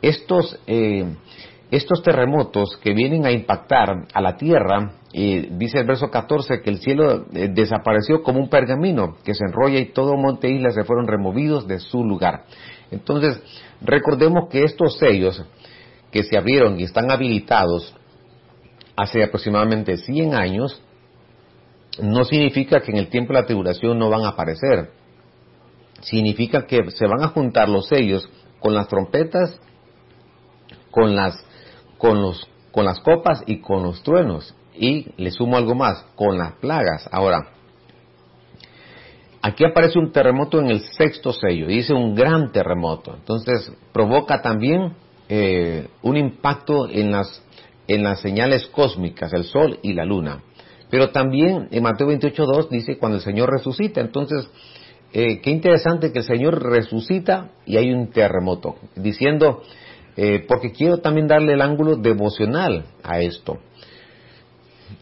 estos, 0.00 0.58
eh, 0.66 1.04
estos 1.70 2.02
terremotos 2.02 2.76
que 2.82 2.94
vienen 2.94 3.26
a 3.26 3.32
impactar 3.32 4.06
a 4.12 4.20
la 4.20 4.36
tierra 4.36 4.99
y 5.12 5.46
dice 5.56 5.78
el 5.80 5.86
verso 5.86 6.08
14 6.08 6.62
que 6.62 6.70
el 6.70 6.78
cielo 6.78 7.26
eh, 7.32 7.48
desapareció 7.52 8.22
como 8.22 8.38
un 8.38 8.48
pergamino 8.48 9.16
que 9.24 9.34
se 9.34 9.44
enrolla 9.44 9.80
y 9.80 9.92
todo 9.92 10.16
monte 10.16 10.46
e 10.46 10.52
isla 10.52 10.70
se 10.70 10.84
fueron 10.84 11.08
removidos 11.08 11.66
de 11.66 11.80
su 11.80 12.04
lugar. 12.04 12.44
Entonces, 12.90 13.42
recordemos 13.80 14.48
que 14.50 14.62
estos 14.62 14.98
sellos 14.98 15.44
que 16.12 16.22
se 16.22 16.36
abrieron 16.36 16.78
y 16.78 16.84
están 16.84 17.10
habilitados 17.10 17.94
hace 18.96 19.22
aproximadamente 19.24 19.96
100 19.96 20.34
años, 20.34 20.82
no 22.00 22.24
significa 22.24 22.80
que 22.80 22.92
en 22.92 22.98
el 22.98 23.08
tiempo 23.08 23.32
de 23.32 23.40
la 23.40 23.46
tribulación 23.46 23.98
no 23.98 24.10
van 24.10 24.24
a 24.24 24.30
aparecer. 24.30 24.90
Significa 26.02 26.66
que 26.66 26.90
se 26.90 27.06
van 27.06 27.22
a 27.22 27.28
juntar 27.28 27.68
los 27.68 27.88
sellos 27.88 28.28
con 28.60 28.74
las 28.74 28.88
trompetas, 28.88 29.58
con 30.90 31.16
las, 31.16 31.34
con 31.98 32.20
los, 32.22 32.48
con 32.72 32.84
las 32.84 33.00
copas 33.00 33.42
y 33.46 33.60
con 33.60 33.82
los 33.82 34.02
truenos. 34.02 34.54
Y 34.80 35.12
le 35.16 35.30
sumo 35.30 35.56
algo 35.56 35.74
más, 35.74 36.04
con 36.16 36.38
las 36.38 36.54
plagas. 36.54 37.08
Ahora, 37.12 37.50
Aquí 39.42 39.64
aparece 39.64 39.98
un 39.98 40.12
terremoto 40.12 40.60
en 40.60 40.66
el 40.66 40.80
sexto 40.80 41.32
sello, 41.32 41.66
dice 41.66 41.94
un 41.94 42.14
gran 42.14 42.52
terremoto. 42.52 43.14
Entonces 43.14 43.72
provoca 43.90 44.42
también 44.42 44.92
eh, 45.30 45.88
un 46.02 46.18
impacto 46.18 46.88
en 46.90 47.10
las, 47.10 47.42
en 47.88 48.02
las 48.02 48.20
señales 48.20 48.66
cósmicas, 48.66 49.32
el 49.32 49.44
sol 49.44 49.78
y 49.82 49.94
la 49.94 50.04
luna. 50.04 50.42
Pero 50.90 51.10
también 51.10 51.68
en 51.70 51.82
Mateo 51.82 52.08
28.2 52.08 52.68
dice 52.68 52.98
cuando 52.98 53.16
el 53.16 53.24
Señor 53.24 53.50
resucita. 53.50 54.02
Entonces, 54.02 54.46
eh, 55.14 55.40
qué 55.40 55.50
interesante 55.50 56.12
que 56.12 56.18
el 56.18 56.24
Señor 56.24 56.62
resucita 56.62 57.52
y 57.64 57.78
hay 57.78 57.92
un 57.92 58.10
terremoto. 58.10 58.76
Diciendo, 58.94 59.62
eh, 60.16 60.44
porque 60.46 60.72
quiero 60.72 60.98
también 60.98 61.28
darle 61.28 61.54
el 61.54 61.62
ángulo 61.62 61.96
devocional 61.96 62.84
a 63.02 63.20
esto. 63.20 63.58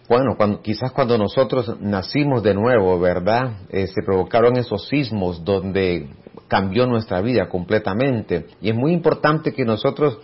Bueno, 0.09 0.37
quizás 0.62 0.93
cuando 0.93 1.19
nosotros 1.19 1.79
nacimos 1.81 2.43
de 2.43 2.55
nuevo, 2.55 2.99
¿verdad? 2.99 3.59
Eh, 3.69 3.87
se 3.88 4.03
provocaron 4.03 4.57
esos 4.57 4.88
sismos 4.88 5.45
donde 5.45 6.09
cambió 6.49 6.87
nuestra 6.87 7.21
vida 7.21 7.49
completamente. 7.49 8.47
Y 8.62 8.71
es 8.71 8.75
muy 8.75 8.93
importante 8.93 9.53
que 9.53 9.65
nosotros 9.65 10.19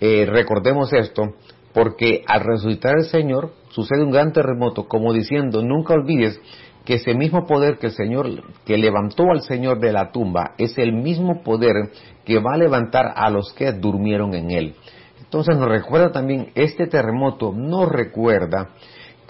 recordemos 0.00 0.92
esto, 0.92 1.34
porque 1.72 2.24
al 2.26 2.40
resucitar 2.40 2.98
el 2.98 3.04
Señor 3.04 3.52
sucede 3.70 4.02
un 4.02 4.10
gran 4.10 4.32
terremoto, 4.32 4.88
como 4.88 5.12
diciendo, 5.12 5.62
nunca 5.62 5.94
olvides 5.94 6.40
que 6.84 6.94
ese 6.94 7.14
mismo 7.14 7.46
poder 7.46 7.78
que 7.78 7.86
el 7.86 7.92
Señor, 7.92 8.28
que 8.64 8.76
levantó 8.76 9.30
al 9.30 9.42
Señor 9.42 9.78
de 9.78 9.92
la 9.92 10.10
tumba, 10.10 10.54
es 10.58 10.76
el 10.78 10.92
mismo 10.92 11.42
poder 11.42 11.90
que 12.24 12.40
va 12.40 12.54
a 12.54 12.58
levantar 12.58 13.12
a 13.14 13.30
los 13.30 13.52
que 13.52 13.72
durmieron 13.72 14.34
en 14.34 14.50
él. 14.50 14.74
Entonces 15.20 15.56
nos 15.56 15.68
recuerda 15.68 16.10
también, 16.10 16.50
este 16.54 16.88
terremoto 16.88 17.52
nos 17.52 17.88
recuerda 17.88 18.70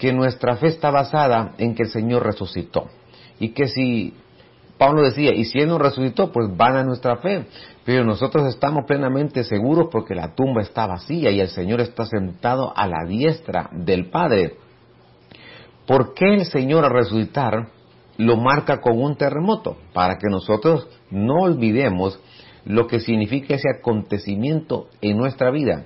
que 0.03 0.11
nuestra 0.11 0.57
fe 0.57 0.67
está 0.67 0.91
basada 0.91 1.53
en 1.57 1.75
que 1.75 1.83
el 1.83 1.89
Señor 1.89 2.25
resucitó. 2.25 2.89
Y 3.39 3.53
que 3.53 3.69
si 3.69 4.13
Pablo 4.77 5.01
decía, 5.01 5.33
y 5.33 5.45
si 5.45 5.59
Él 5.59 5.69
no 5.69 5.77
resucitó, 5.77 6.29
pues 6.33 6.49
van 6.57 6.75
a 6.75 6.83
nuestra 6.83 7.15
fe. 7.19 7.45
Pero 7.85 8.03
nosotros 8.03 8.53
estamos 8.53 8.83
plenamente 8.85 9.45
seguros 9.45 9.87
porque 9.89 10.13
la 10.13 10.35
tumba 10.35 10.61
está 10.61 10.87
vacía 10.87 11.31
y 11.31 11.39
el 11.39 11.47
Señor 11.47 11.79
está 11.79 12.05
sentado 12.05 12.73
a 12.75 12.85
la 12.85 13.05
diestra 13.07 13.69
del 13.71 14.09
Padre. 14.09 14.57
¿Por 15.87 16.13
qué 16.13 16.33
el 16.33 16.45
Señor 16.47 16.83
al 16.83 16.91
resucitar 16.91 17.69
lo 18.17 18.35
marca 18.35 18.81
con 18.81 19.01
un 19.01 19.15
terremoto? 19.15 19.77
Para 19.93 20.17
que 20.17 20.27
nosotros 20.29 20.85
no 21.11 21.43
olvidemos 21.43 22.19
lo 22.65 22.87
que 22.87 22.99
significa 22.99 23.55
ese 23.55 23.69
acontecimiento 23.79 24.89
en 24.99 25.15
nuestra 25.15 25.49
vida 25.49 25.85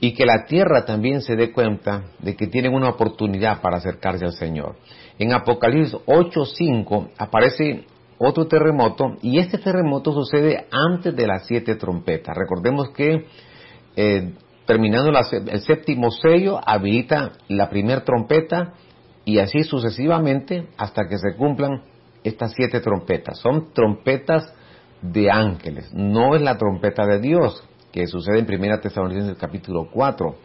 y 0.00 0.14
que 0.14 0.24
la 0.24 0.46
tierra 0.46 0.86
también 0.86 1.20
se 1.20 1.36
dé 1.36 1.52
cuenta 1.52 2.04
de 2.20 2.34
que 2.34 2.46
tienen 2.46 2.74
una 2.74 2.88
oportunidad 2.88 3.60
para 3.60 3.76
acercarse 3.76 4.24
al 4.24 4.32
Señor. 4.32 4.76
En 5.18 5.32
Apocalipsis 5.32 5.94
8:5 6.06 7.10
aparece 7.18 7.84
otro 8.18 8.46
terremoto 8.46 9.16
y 9.22 9.38
este 9.38 9.58
terremoto 9.58 10.12
sucede 10.12 10.66
antes 10.70 11.14
de 11.14 11.26
las 11.26 11.46
siete 11.46 11.74
trompetas. 11.76 12.36
Recordemos 12.36 12.90
que 12.90 13.26
eh, 13.96 14.32
terminando 14.66 15.10
el 15.10 15.60
séptimo 15.60 16.10
sello 16.10 16.60
habilita 16.64 17.32
la 17.48 17.68
primera 17.68 18.04
trompeta 18.04 18.72
y 19.24 19.38
así 19.38 19.64
sucesivamente 19.64 20.68
hasta 20.78 21.06
que 21.08 21.18
se 21.18 21.34
cumplan 21.36 21.82
estas 22.24 22.52
siete 22.52 22.80
trompetas. 22.80 23.38
Son 23.38 23.72
trompetas 23.72 24.54
de 25.02 25.30
ángeles, 25.30 25.92
no 25.92 26.34
es 26.34 26.42
la 26.42 26.58
trompeta 26.58 27.06
de 27.06 27.20
Dios 27.20 27.66
que 27.92 28.06
sucede 28.06 28.38
en 28.38 28.46
1 28.46 28.80
Tesalonicenses 28.80 29.36
capítulo 29.38 29.88
4 29.92 30.36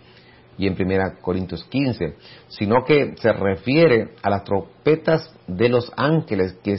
y 0.57 0.67
en 0.67 0.73
1 0.79 1.03
Corintios 1.21 1.63
15, 1.65 2.15
sino 2.47 2.83
que 2.85 3.15
se 3.17 3.33
refiere 3.33 4.11
a 4.21 4.29
las 4.29 4.43
trompetas 4.43 5.33
de 5.47 5.69
los 5.69 5.91
ángeles 5.95 6.53
que 6.63 6.77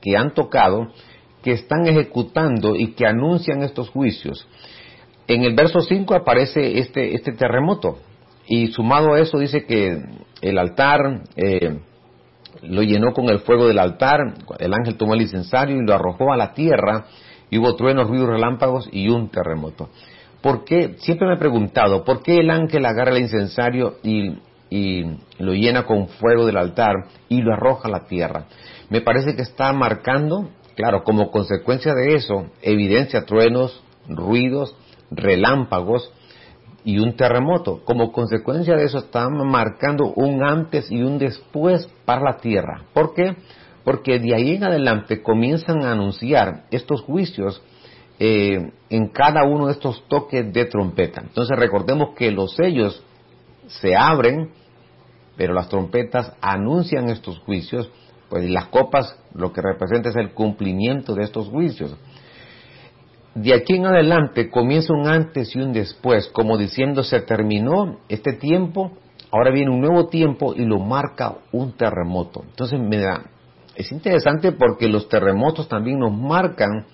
que 0.00 0.16
han 0.16 0.34
tocado, 0.34 0.88
que 1.42 1.52
están 1.52 1.86
ejecutando 1.86 2.74
y 2.76 2.92
que 2.92 3.06
anuncian 3.06 3.62
estos 3.62 3.90
juicios. 3.90 4.46
En 5.26 5.44
el 5.44 5.54
verso 5.54 5.80
5 5.80 6.14
aparece 6.14 6.78
este, 6.78 7.14
este 7.14 7.32
terremoto 7.32 7.98
y 8.46 8.68
sumado 8.68 9.14
a 9.14 9.20
eso 9.20 9.38
dice 9.38 9.64
que 9.66 10.02
el 10.40 10.58
altar 10.58 11.22
eh, 11.36 11.80
lo 12.62 12.82
llenó 12.82 13.12
con 13.12 13.28
el 13.28 13.40
fuego 13.40 13.68
del 13.68 13.78
altar, 13.78 14.20
el 14.58 14.72
ángel 14.72 14.96
tomó 14.96 15.14
el 15.14 15.22
incensario 15.22 15.76
y 15.76 15.86
lo 15.86 15.94
arrojó 15.94 16.32
a 16.32 16.36
la 16.36 16.54
tierra 16.54 17.06
y 17.50 17.58
hubo 17.58 17.74
truenos, 17.76 18.08
ruidos, 18.08 18.28
relámpagos 18.28 18.88
y 18.92 19.08
un 19.08 19.30
terremoto. 19.30 19.88
¿Por 20.40 20.64
qué? 20.64 20.96
Siempre 20.98 21.26
me 21.26 21.34
he 21.34 21.38
preguntado, 21.38 22.04
¿por 22.04 22.22
qué 22.22 22.38
el 22.38 22.50
ángel 22.50 22.84
agarra 22.86 23.12
el 23.12 23.22
incensario 23.22 23.96
y, 24.02 24.36
lo 25.38 25.54
llena 25.54 25.86
con 25.86 26.08
fuego 26.08 26.44
del 26.44 26.58
altar 26.58 26.94
y 27.30 27.40
lo 27.40 27.54
arroja 27.54 27.88
a 27.88 27.90
la 27.90 28.04
tierra? 28.06 28.44
me 28.90 29.00
parece 29.00 29.34
que 29.34 29.42
está 29.42 29.72
marcando, 29.72 30.48
claro, 30.74 31.04
como 31.04 31.30
consecuencia 31.30 31.94
de 31.94 32.14
eso, 32.14 32.46
evidencia 32.62 33.24
truenos, 33.24 33.82
ruidos, 34.08 34.74
relámpagos 35.10 36.12
y 36.84 36.98
un 36.98 37.16
terremoto. 37.16 37.82
Como 37.84 38.12
consecuencia 38.12 38.74
de 38.76 38.84
eso 38.84 38.98
está 38.98 39.28
marcando 39.28 40.12
un 40.14 40.42
antes 40.42 40.90
y 40.90 41.02
un 41.02 41.18
después 41.18 41.86
para 42.04 42.22
la 42.22 42.36
tierra. 42.38 42.84
¿Por 42.94 43.14
qué? 43.14 43.36
De 44.18 44.34
ahí 44.34 44.54
en 44.54 44.64
adelante 44.64 45.22
comienzan 45.22 45.82
a 45.84 45.92
anunciar 45.92 46.64
estos 46.70 47.02
juicios 47.02 47.62
eh, 48.18 48.72
en 48.90 49.08
cada 49.08 49.44
uno 49.44 49.66
de 49.66 49.72
estos 49.72 50.06
toques 50.08 50.52
de 50.52 50.64
trompeta. 50.66 51.22
Entonces 51.22 51.56
recordemos 51.58 52.14
que 52.16 52.30
los 52.30 52.54
sellos 52.54 53.02
se 53.66 53.94
abren, 53.96 54.50
pero 55.36 55.54
las 55.54 55.68
trompetas 55.68 56.32
anuncian 56.40 57.10
estos 57.10 57.38
juicios 57.40 57.90
pues 58.28 58.48
las 58.48 58.66
copas 58.66 59.18
lo 59.34 59.52
que 59.52 59.62
representa 59.62 60.10
es 60.10 60.16
el 60.16 60.32
cumplimiento 60.32 61.14
de 61.14 61.24
estos 61.24 61.48
juicios. 61.48 61.96
De 63.34 63.54
aquí 63.54 63.76
en 63.76 63.86
adelante 63.86 64.50
comienza 64.50 64.92
un 64.92 65.06
antes 65.06 65.54
y 65.54 65.60
un 65.60 65.72
después, 65.72 66.28
como 66.28 66.58
diciendo 66.58 67.02
se 67.02 67.20
terminó 67.20 67.98
este 68.08 68.32
tiempo, 68.32 68.92
ahora 69.30 69.52
viene 69.52 69.70
un 69.70 69.80
nuevo 69.80 70.08
tiempo 70.08 70.54
y 70.54 70.64
lo 70.64 70.78
marca 70.80 71.36
un 71.52 71.76
terremoto. 71.76 72.42
Entonces 72.42 72.80
me 72.80 72.98
da, 72.98 73.30
es 73.78 73.92
interesante 73.92 74.50
porque 74.50 74.88
los 74.88 75.08
terremotos 75.08 75.68
también 75.68 76.00
nos 76.00 76.12
marcan 76.12 76.84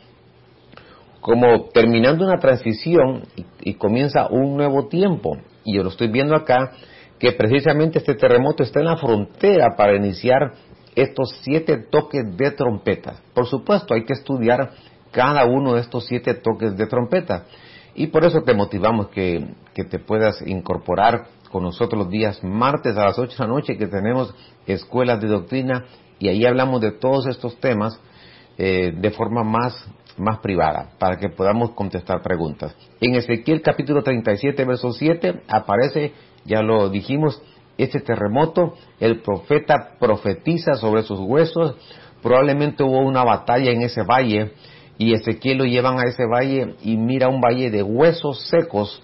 como 1.19 1.71
terminando 1.73 2.27
una 2.27 2.39
transición 2.39 3.23
y, 3.63 3.75
comienza 3.75 4.29
un 4.29 4.59
nuevo 4.59 4.89
tiempo. 4.89 5.39
Y 5.65 5.77
yo 5.77 5.83
lo 5.83 5.89
estoy 5.89 6.09
viendo 6.09 6.37
acá 6.37 6.73
que 7.19 7.33
precisamente 7.33 8.01
este 8.01 8.15
terremoto 8.15 8.63
está 8.63 8.81
en 8.81 8.85
la 8.85 8.99
frontera 8.99 9.75
para 9.79 9.97
iniciar 9.97 10.53
estos 10.95 11.35
siete 11.41 11.79
toques 11.79 12.37
de 12.37 12.51
trompeta. 12.51 13.15
Por 13.33 13.47
supuesto, 13.47 13.95
hay 13.95 14.05
que 14.05 14.13
estudiar 14.13 14.73
cada 15.11 15.47
uno 15.47 15.73
de 15.73 15.81
estos 15.81 16.05
siete 16.05 16.35
toques 16.35 16.77
de 16.77 16.87
trompeta. 16.87 17.47
Y 17.95 18.09
por 18.09 18.27
eso 18.27 18.43
te 18.43 18.53
motivamos 18.53 19.09
que, 19.09 19.55
te 19.73 19.99
puedas 20.01 20.47
incorporar 20.47 21.29
con 21.51 21.63
nosotros 21.63 22.03
los 22.03 22.11
días 22.11 22.45
martes 22.45 22.95
a 22.99 23.07
las 23.07 23.19
8 23.19 23.31
de 23.39 23.49
la 23.49 23.55
noche 23.55 23.79
que 23.79 23.87
tenemos 23.87 24.35
escuelas 24.67 25.19
de 25.23 25.29
doctrina 25.29 25.85
y 26.19 26.29
ahí 26.29 26.45
hablamos 26.45 26.81
de 26.81 26.93
todos 26.93 27.27
estos 27.27 27.59
temas 27.61 28.01
eh, 28.57 28.93
de 28.97 29.11
forma 29.11 29.43
más, 29.43 29.85
más 30.17 30.39
privada 30.39 30.91
para 30.99 31.17
que 31.17 31.29
podamos 31.29 31.71
contestar 31.73 32.23
preguntas. 32.23 32.75
En 33.01 33.15
Ezequiel 33.15 33.63
capítulo 33.63 34.03
37, 34.03 34.65
verso 34.65 34.93
7 34.93 35.43
aparece, 35.49 36.13
ya 36.45 36.63
lo 36.63 36.89
dijimos, 36.89 37.43
este 37.79 38.01
terremoto, 38.01 38.75
el 39.01 39.21
profeta 39.23 39.97
profetiza 39.99 40.75
sobre 40.75 41.03
sus 41.03 41.19
huesos, 41.19 41.75
probablemente 42.23 42.85
hubo 42.85 43.01
una 43.01 43.25
batalla 43.25 43.73
en 43.73 43.83
ese 43.83 44.03
valle 44.03 44.53
y 44.99 45.15
Ezequiel 45.15 45.59
lo 45.59 45.65
llevan 45.65 45.99
a 45.99 46.09
ese 46.09 46.25
valle 46.27 46.77
y 46.83 46.97
mira 46.97 47.29
un 47.29 47.41
valle 47.41 47.71
de 47.71 47.83
huesos 47.83 48.47
secos 48.49 49.03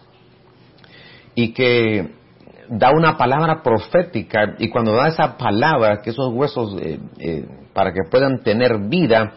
y 1.35 1.52
que 1.52 2.20
da 2.71 2.91
una 2.91 3.17
palabra 3.17 3.62
profética 3.62 4.55
y 4.59 4.69
cuando 4.69 4.93
da 4.93 5.09
esa 5.09 5.37
palabra 5.37 6.00
que 6.03 6.11
esos 6.11 6.33
huesos 6.33 6.77
eh, 6.81 6.99
eh, 7.19 7.45
para 7.75 7.93
que 7.93 8.00
puedan 8.11 8.43
tener 8.43 8.79
vida 8.89 9.33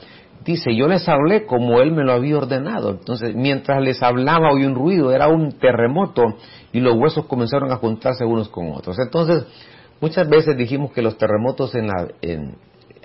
dice 0.45 0.75
yo 0.75 0.87
les 0.87 1.07
hablé 1.09 1.45
como 1.45 1.81
él 1.81 1.91
me 1.91 2.03
lo 2.03 2.13
había 2.13 2.37
ordenado 2.37 2.91
entonces 2.91 3.35
mientras 3.35 3.81
les 3.81 4.01
hablaba 4.03 4.51
oí 4.51 4.65
un 4.65 4.75
ruido 4.75 5.11
era 5.11 5.27
un 5.27 5.53
terremoto 5.53 6.21
y 6.71 6.79
los 6.79 6.95
huesos 6.95 7.25
comenzaron 7.25 7.71
a 7.71 7.77
juntarse 7.77 8.25
unos 8.25 8.49
con 8.49 8.71
otros. 8.71 8.97
Entonces, 8.99 9.45
muchas 10.01 10.27
veces 10.27 10.57
dijimos 10.57 10.91
que 10.91 11.03
los 11.03 11.17
terremotos 11.17 11.73
en 11.75 11.89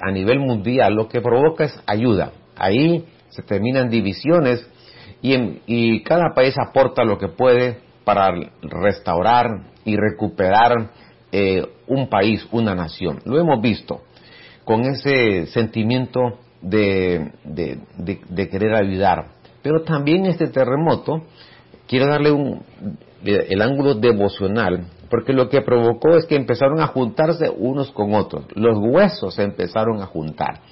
a 0.00 0.10
nivel 0.10 0.40
mundial 0.40 0.94
lo 0.94 1.08
que 1.08 1.20
provoca 1.20 1.64
es 1.64 1.82
ayuda. 1.86 2.32
Ahí 2.56 3.04
se 3.28 3.42
terminan 3.42 3.90
divisiones 3.90 4.66
y, 5.20 6.02
cada 6.02 6.32
país 6.34 6.54
aporta 6.58 7.04
lo 7.04 7.18
que 7.18 7.28
puede 7.28 7.78
para 8.08 8.32
restaurar 8.62 9.64
y 9.84 9.94
recuperar 9.94 10.92
eh, 11.30 11.62
un 11.86 12.08
país, 12.08 12.48
una 12.52 12.74
nación. 12.74 13.18
Lo 13.26 13.38
hemos 13.38 13.60
visto 13.60 14.00
con 14.64 14.80
ese 14.84 15.44
sentimiento 15.48 16.38
de, 16.62 17.32
de, 17.44 18.48
querer 18.48 18.74
ayudar. 18.74 19.26
Pero 19.60 19.82
también 19.82 20.24
este 20.24 20.46
terremoto, 20.46 21.24
quiero 21.86 22.06
darle 22.06 22.32
un, 22.32 22.62
el 23.22 23.60
ángulo 23.60 23.92
devocional, 23.92 24.86
porque 25.10 25.34
lo 25.34 25.50
que 25.50 25.60
provocó 25.60 26.16
es 26.16 26.24
que 26.24 26.36
empezaron 26.36 26.80
a 26.80 26.86
juntarse 26.86 27.50
unos 27.50 27.90
con 27.90 28.14
otros, 28.14 28.46
los 28.54 28.78
huesos 28.78 29.34
se 29.34 29.42
empezaron 29.42 30.00
a 30.00 30.06
juntar. 30.06 30.62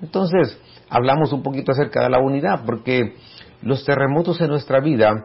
Entonces, 0.00 0.56
hablamos 0.88 1.32
un 1.32 1.42
poquito 1.42 1.72
acerca 1.72 2.04
de 2.04 2.10
la 2.10 2.20
unidad, 2.20 2.62
porque 2.64 3.14
los 3.62 3.84
terremotos 3.84 4.40
en 4.40 4.50
nuestra 4.50 4.78
vida, 4.78 5.24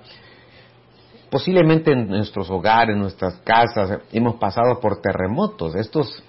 posiblemente 1.31 1.93
en 1.93 2.09
nuestros 2.09 2.51
hogares, 2.51 2.93
en 2.93 3.01
nuestras 3.01 3.35
casas, 3.37 4.01
hemos 4.11 4.35
pasado 4.35 4.79
por 4.81 5.01
terremotos. 5.01 5.73
Estos, 5.75 6.21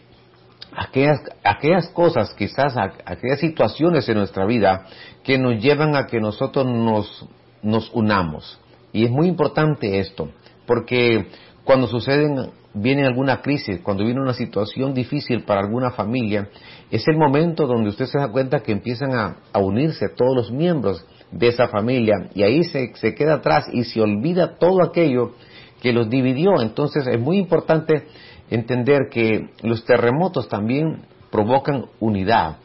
aquellas, 0.75 1.21
aquellas 1.44 1.88
cosas, 1.88 2.32
quizás 2.35 2.75
aquellas 3.04 3.40
situaciones 3.40 4.09
en 4.09 4.16
nuestra 4.16 4.47
vida 4.47 4.87
que 5.25 5.38
nos 5.38 5.61
llevan 5.61 5.97
a 5.97 6.06
que 6.06 6.21
nosotros 6.21 6.64
nos, 6.66 7.26
nos 7.62 7.90
unamos. 7.92 8.61
Y 8.92 9.04
es 9.04 9.11
muy 9.11 9.26
importante 9.26 9.99
esto, 9.99 10.30
porque 10.66 11.26
cuando 11.64 11.88
suceden, 11.88 12.52
viene 12.75 13.04
alguna 13.04 13.42
crisis, 13.42 13.80
cuando 13.82 14.04
viene 14.04 14.21
una 14.21 14.35
situación 14.35 14.94
difícil 14.94 15.44
para 15.44 15.61
alguna 15.61 15.90
familia, 15.90 16.49
es 16.90 17.06
el 17.09 17.16
momento 17.16 17.66
donde 17.66 17.90
usted 17.90 18.06
se 18.06 18.18
da 18.18 18.30
cuenta 18.30 18.61
que 18.61 18.73
empiezan 18.73 19.14
a, 19.14 19.59
unirse 19.59 20.09
todos 20.16 20.35
los 20.35 20.52
miembros 20.52 21.04
de 21.32 21.48
esa 21.48 21.68
familia 21.68 22.28
y 22.34 22.42
ahí 22.42 22.62
se, 22.64 22.94
se 22.94 23.14
queda 23.14 23.34
atrás 23.34 23.66
y 23.72 23.84
se 23.84 24.00
olvida 24.00 24.58
todo 24.58 24.84
aquello 24.84 25.32
que 25.80 25.92
los 25.92 26.08
dividió. 26.08 26.60
Entonces 26.60 27.06
es 27.06 27.18
muy 27.18 27.38
importante 27.38 28.04
entender 28.50 29.08
que 29.10 29.50
los 29.62 29.84
terremotos 29.84 30.48
también 30.48 31.02
provocan 31.30 31.86
unidad. 31.98 32.58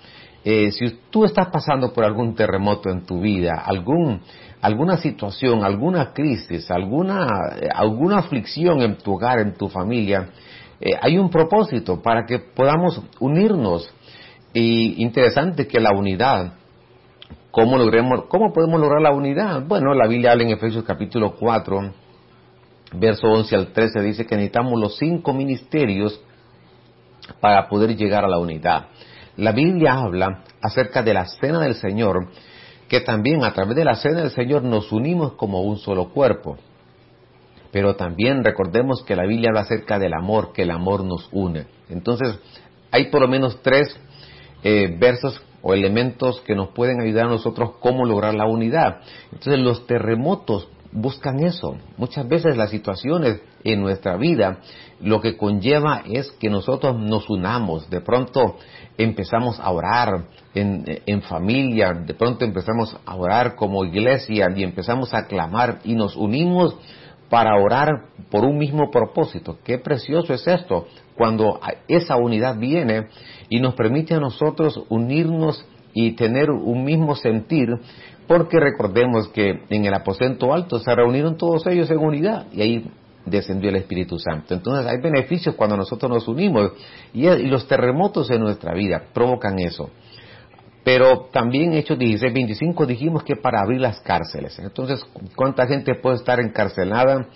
Eh, 0.44 0.72
si 0.72 1.00
tú 1.10 1.26
estás 1.26 1.48
pasando 1.48 1.92
por 1.94 2.06
algún 2.06 2.36
terremoto 2.36 2.90
en 2.90 3.06
tu 3.06 3.20
vida, 3.20 3.64
algún 3.66 4.22
alguna 4.62 4.98
situación, 4.98 5.64
alguna 5.64 6.14
crisis, 6.14 6.70
alguna, 6.72 7.28
alguna 7.74 8.20
aflicción 8.20 8.82
en 8.82 8.98
tu 8.98 9.14
hogar, 9.14 9.40
en 9.40 9.54
tu 9.54 9.70
familia, 9.70 10.30
eh, 10.80 10.92
hay 11.00 11.18
un 11.18 11.30
propósito 11.30 12.02
para 12.02 12.26
que 12.26 12.40
podamos 12.40 13.02
unirnos. 13.20 13.90
Y 14.54 15.04
interesante 15.04 15.68
que 15.68 15.80
la 15.80 15.92
unidad, 15.92 16.54
¿cómo, 17.58 17.80
logremos, 17.80 18.26
¿cómo 18.28 18.54
podemos 18.54 18.80
lograr 18.80 19.02
la 19.02 19.12
unidad? 19.12 19.64
Bueno, 19.66 19.96
la 19.96 20.08
Biblia 20.08 20.34
habla 20.34 20.44
en 20.44 20.52
Efesios 20.52 20.84
capítulo 20.84 21.36
4, 21.40 21.92
verso 22.94 23.28
11 23.28 23.56
al 23.56 23.74
13, 23.74 24.00
dice 24.02 24.28
que 24.28 24.36
necesitamos 24.36 24.80
los 24.80 24.96
cinco 24.98 25.34
ministerios 25.34 26.22
para 27.42 27.68
poder 27.68 27.96
llegar 27.96 28.24
a 28.24 28.28
la 28.28 28.38
unidad. 28.38 28.90
La 29.38 29.54
Biblia 29.54 29.94
habla 29.94 30.44
acerca 30.62 31.02
de 31.02 31.16
la 31.16 31.26
cena 31.26 31.62
del 31.62 31.74
Señor 31.74 32.28
que 32.88 33.02
también 33.02 33.44
a 33.44 33.54
través 33.54 33.76
de 33.76 33.86
la 33.86 33.96
cena 33.96 34.22
del 34.22 34.32
Señor 34.32 34.62
nos 34.62 34.92
unimos 34.92 35.34
como 35.34 35.62
un 35.62 35.78
solo 35.78 36.10
cuerpo. 36.10 36.58
Pero 37.72 37.96
también 37.96 38.44
recordemos 38.44 39.04
que 39.04 39.16
la 39.16 39.26
Biblia 39.26 39.50
habla 39.50 39.62
acerca 39.62 39.98
del 39.98 40.14
amor, 40.14 40.54
que 40.54 40.62
el 40.62 40.70
amor 40.70 41.04
nos 41.04 41.28
une. 41.32 41.66
Entonces, 41.90 42.38
hay 42.92 43.06
por 43.06 43.22
lo 43.22 43.28
menos 43.28 43.60
tres 43.64 44.00
eh, 44.64 44.96
versos 45.00 45.42
o 45.62 45.74
elementos 45.74 46.42
que 46.42 46.56
nos 46.56 46.70
pueden 46.70 47.02
ayudar 47.02 47.26
a 47.26 47.30
nosotros 47.30 47.72
cómo 47.80 48.06
lograr 48.06 48.34
la 48.34 48.46
unidad. 48.46 49.02
Entonces, 49.32 49.60
los 49.60 49.86
terremotos 49.88 50.70
buscan 50.92 51.44
eso. 51.44 51.78
Muchas 51.98 52.28
veces 52.28 52.58
las 52.58 52.70
situaciones 52.70 53.42
en 53.64 53.82
nuestra 53.82 54.18
vida 54.18 54.60
lo 55.00 55.22
que 55.22 55.38
conlleva 55.38 56.04
es 56.06 56.32
que 56.32 56.50
nosotros 56.50 57.00
nos 57.00 57.30
unamos. 57.30 57.90
De 57.90 58.02
pronto 58.02 58.58
empezamos 58.98 59.60
a 59.60 59.70
orar 59.72 60.26
en, 60.56 61.22
familia, 61.24 61.94
de 61.94 62.14
pronto 62.14 62.46
empezamos 62.46 62.98
a 63.06 63.16
orar 63.16 63.56
como 63.56 63.86
iglesia 63.86 64.50
y 64.56 64.64
empezamos 64.64 65.14
a 65.14 65.28
clamar 65.28 65.80
y 65.84 65.94
nos 65.94 66.16
unimos 66.16 66.76
para 67.30 67.56
orar 67.62 68.06
por 68.30 68.46
un 68.46 68.58
mismo 68.58 68.90
propósito. 68.90 69.58
Qué 69.64 69.78
precioso 69.78 70.34
es 70.34 70.48
esto, 70.48 70.88
cuando 71.16 71.60
esa 71.88 72.16
unidad 72.16 72.58
viene 72.58 73.08
y 73.50 73.60
nos 73.60 73.76
permite 73.76 74.14
a 74.14 74.20
nosotros 74.20 74.80
unirnos 74.90 75.66
y 75.94 76.12
tener 76.12 76.52
un 76.52 76.84
mismo 76.84 77.16
sentir, 77.16 77.70
porque 78.28 78.60
recordemos 78.60 79.30
que 79.30 79.64
en 79.70 79.86
el 79.86 79.94
aposento 79.94 80.54
alto 80.54 80.80
se 80.80 80.94
reunieron 80.94 81.38
todos 81.38 81.66
ellos 81.68 81.90
en 81.90 81.98
unidad 81.98 82.46
y 82.54 82.62
ahí 82.62 82.92
descendió 83.26 83.70
el 83.70 83.78
Espíritu 83.78 84.20
Santo. 84.20 84.54
Entonces 84.54 84.86
hay 84.86 85.00
beneficios 85.00 85.56
cuando 85.56 85.78
nosotros 85.78 86.12
nos 86.12 86.28
unimos 86.28 86.72
y, 87.14 87.28
los 87.48 87.68
terremotos 87.68 88.30
en 88.30 88.42
nuestra 88.42 88.74
vida 88.74 89.04
provocan 89.14 89.60
eso. 89.60 89.90
Pero 90.88 91.28
también 91.34 91.74
Hechos 91.74 92.00
16, 92.00 92.34
25 92.34 92.86
dijimos 92.86 93.22
que 93.26 93.36
para 93.36 93.60
abrir 93.60 93.82
las 93.82 94.00
cárceles. 94.00 94.58
Entonces, 94.58 95.06
¿cuánta 95.36 95.68
gente 95.68 95.96
puede 95.96 96.16
estar 96.16 96.40
encarcelada? 96.40 97.28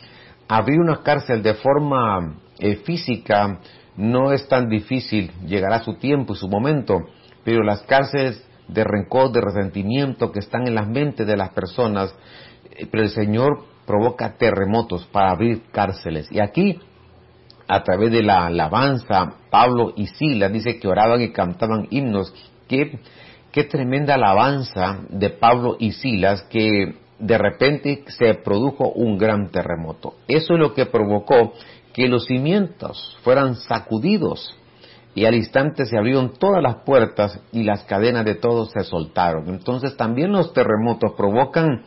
Abrir 0.48 0.80
una 0.80 1.04
cárcel 1.04 1.44
de 1.44 1.56
forma 1.56 2.38
eh, 2.60 2.78
física 2.78 3.60
no 3.98 4.32
es 4.32 4.48
tan 4.48 4.70
difícil, 4.70 5.32
llegará 5.46 5.80
su 5.80 5.96
tiempo 5.96 6.32
y 6.32 6.38
su 6.38 6.48
momento, 6.48 6.96
pero 7.44 7.62
las 7.62 7.82
cárceles 7.82 8.42
de 8.70 8.86
rencor, 8.86 9.34
de 9.34 9.42
resentimiento 9.42 10.32
que 10.32 10.40
están 10.40 10.66
en 10.66 10.76
las 10.76 10.88
mentes 10.88 11.28
de 11.28 11.36
las 11.36 11.50
personas, 11.50 12.16
eh, 12.78 12.88
pero 12.90 13.04
el 13.04 13.10
Señor 13.10 13.66
provoca 13.86 14.38
terremotos 14.38 15.06
para 15.08 15.32
abrir 15.32 15.64
cárceles. 15.74 16.32
Y 16.32 16.40
aquí, 16.40 16.80
a 17.68 17.84
través 17.84 18.14
de 18.14 18.24
la 18.24 18.46
alabanza, 18.46 19.26
Pablo 19.50 19.92
y 19.98 20.08
Silas 20.08 20.54
dice 20.54 20.80
que 20.80 20.88
oraban 20.88 21.20
y 21.20 21.34
cantaban 21.34 21.88
himnos. 21.90 22.34
Qué, 22.70 23.02
qué 23.52 23.64
tremenda 23.64 24.16
alabanza 24.16 25.00
de 25.10 25.30
Pablo 25.30 25.76
y 25.80 25.92
Silas 25.92 26.44
que 26.44 26.96
de 27.20 27.38
repente 27.38 28.04
se 28.08 28.34
produjo 28.36 28.90
un 28.90 29.18
gran 29.18 29.52
terremoto. 29.52 30.16
Eso 30.28 30.54
es 30.54 30.60
lo 30.60 30.74
que 30.74 30.86
provocó 30.86 31.54
que 31.94 32.08
los 32.08 32.26
cimientos 32.26 33.18
fueran 33.24 33.56
sacudidos 33.56 34.58
y 35.14 35.26
al 35.26 35.36
instante 35.36 35.86
se 35.86 35.98
abrieron 35.98 36.34
todas 36.34 36.64
las 36.64 36.84
puertas 36.86 37.40
y 37.52 37.64
las 37.64 37.84
cadenas 37.84 38.26
de 38.26 38.36
todos 38.36 38.72
se 38.72 38.84
soltaron. 38.84 39.50
Entonces 39.50 39.98
también 39.98 40.32
los 40.32 40.54
terremotos 40.54 41.14
provocan 41.18 41.84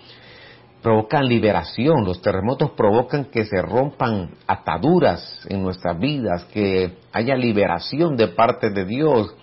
provocan 0.82 1.26
liberación, 1.26 2.04
los 2.04 2.20
terremotos 2.20 2.72
provocan 2.72 3.24
que 3.24 3.46
se 3.46 3.62
rompan 3.62 4.34
ataduras 4.46 5.40
en 5.48 5.62
nuestras 5.62 5.98
vidas, 5.98 6.44
que 6.52 6.98
haya 7.10 7.34
liberación 7.36 8.16
de 8.16 8.28
parte 8.28 8.68
de 8.68 8.84
Dios. 8.84 9.34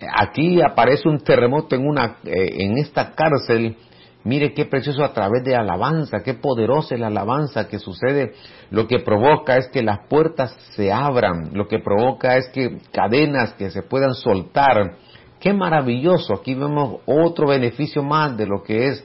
Aquí 0.00 0.60
aparece 0.62 1.08
un 1.08 1.20
terremoto 1.20 1.76
en 1.76 1.86
una 1.86 2.16
eh, 2.24 2.64
en 2.64 2.78
esta 2.78 3.12
cárcel. 3.12 3.76
Mire 4.24 4.54
qué 4.54 4.64
precioso 4.64 5.04
a 5.04 5.12
través 5.12 5.44
de 5.44 5.54
alabanza, 5.54 6.22
qué 6.22 6.32
poderosa 6.32 6.94
es 6.94 7.00
la 7.00 7.08
alabanza 7.08 7.68
que 7.68 7.78
sucede. 7.78 8.32
Lo 8.70 8.86
que 8.86 9.00
provoca 9.00 9.58
es 9.58 9.68
que 9.68 9.82
las 9.82 10.06
puertas 10.08 10.56
se 10.74 10.90
abran, 10.90 11.50
lo 11.52 11.68
que 11.68 11.78
provoca 11.78 12.36
es 12.38 12.48
que 12.48 12.78
cadenas 12.90 13.52
que 13.54 13.70
se 13.70 13.82
puedan 13.82 14.14
soltar. 14.14 14.96
Qué 15.40 15.52
maravilloso. 15.52 16.32
Aquí 16.34 16.54
vemos 16.54 17.00
otro 17.04 17.48
beneficio 17.48 18.02
más 18.02 18.34
de 18.36 18.46
lo 18.46 18.62
que 18.62 18.88
es 18.88 19.04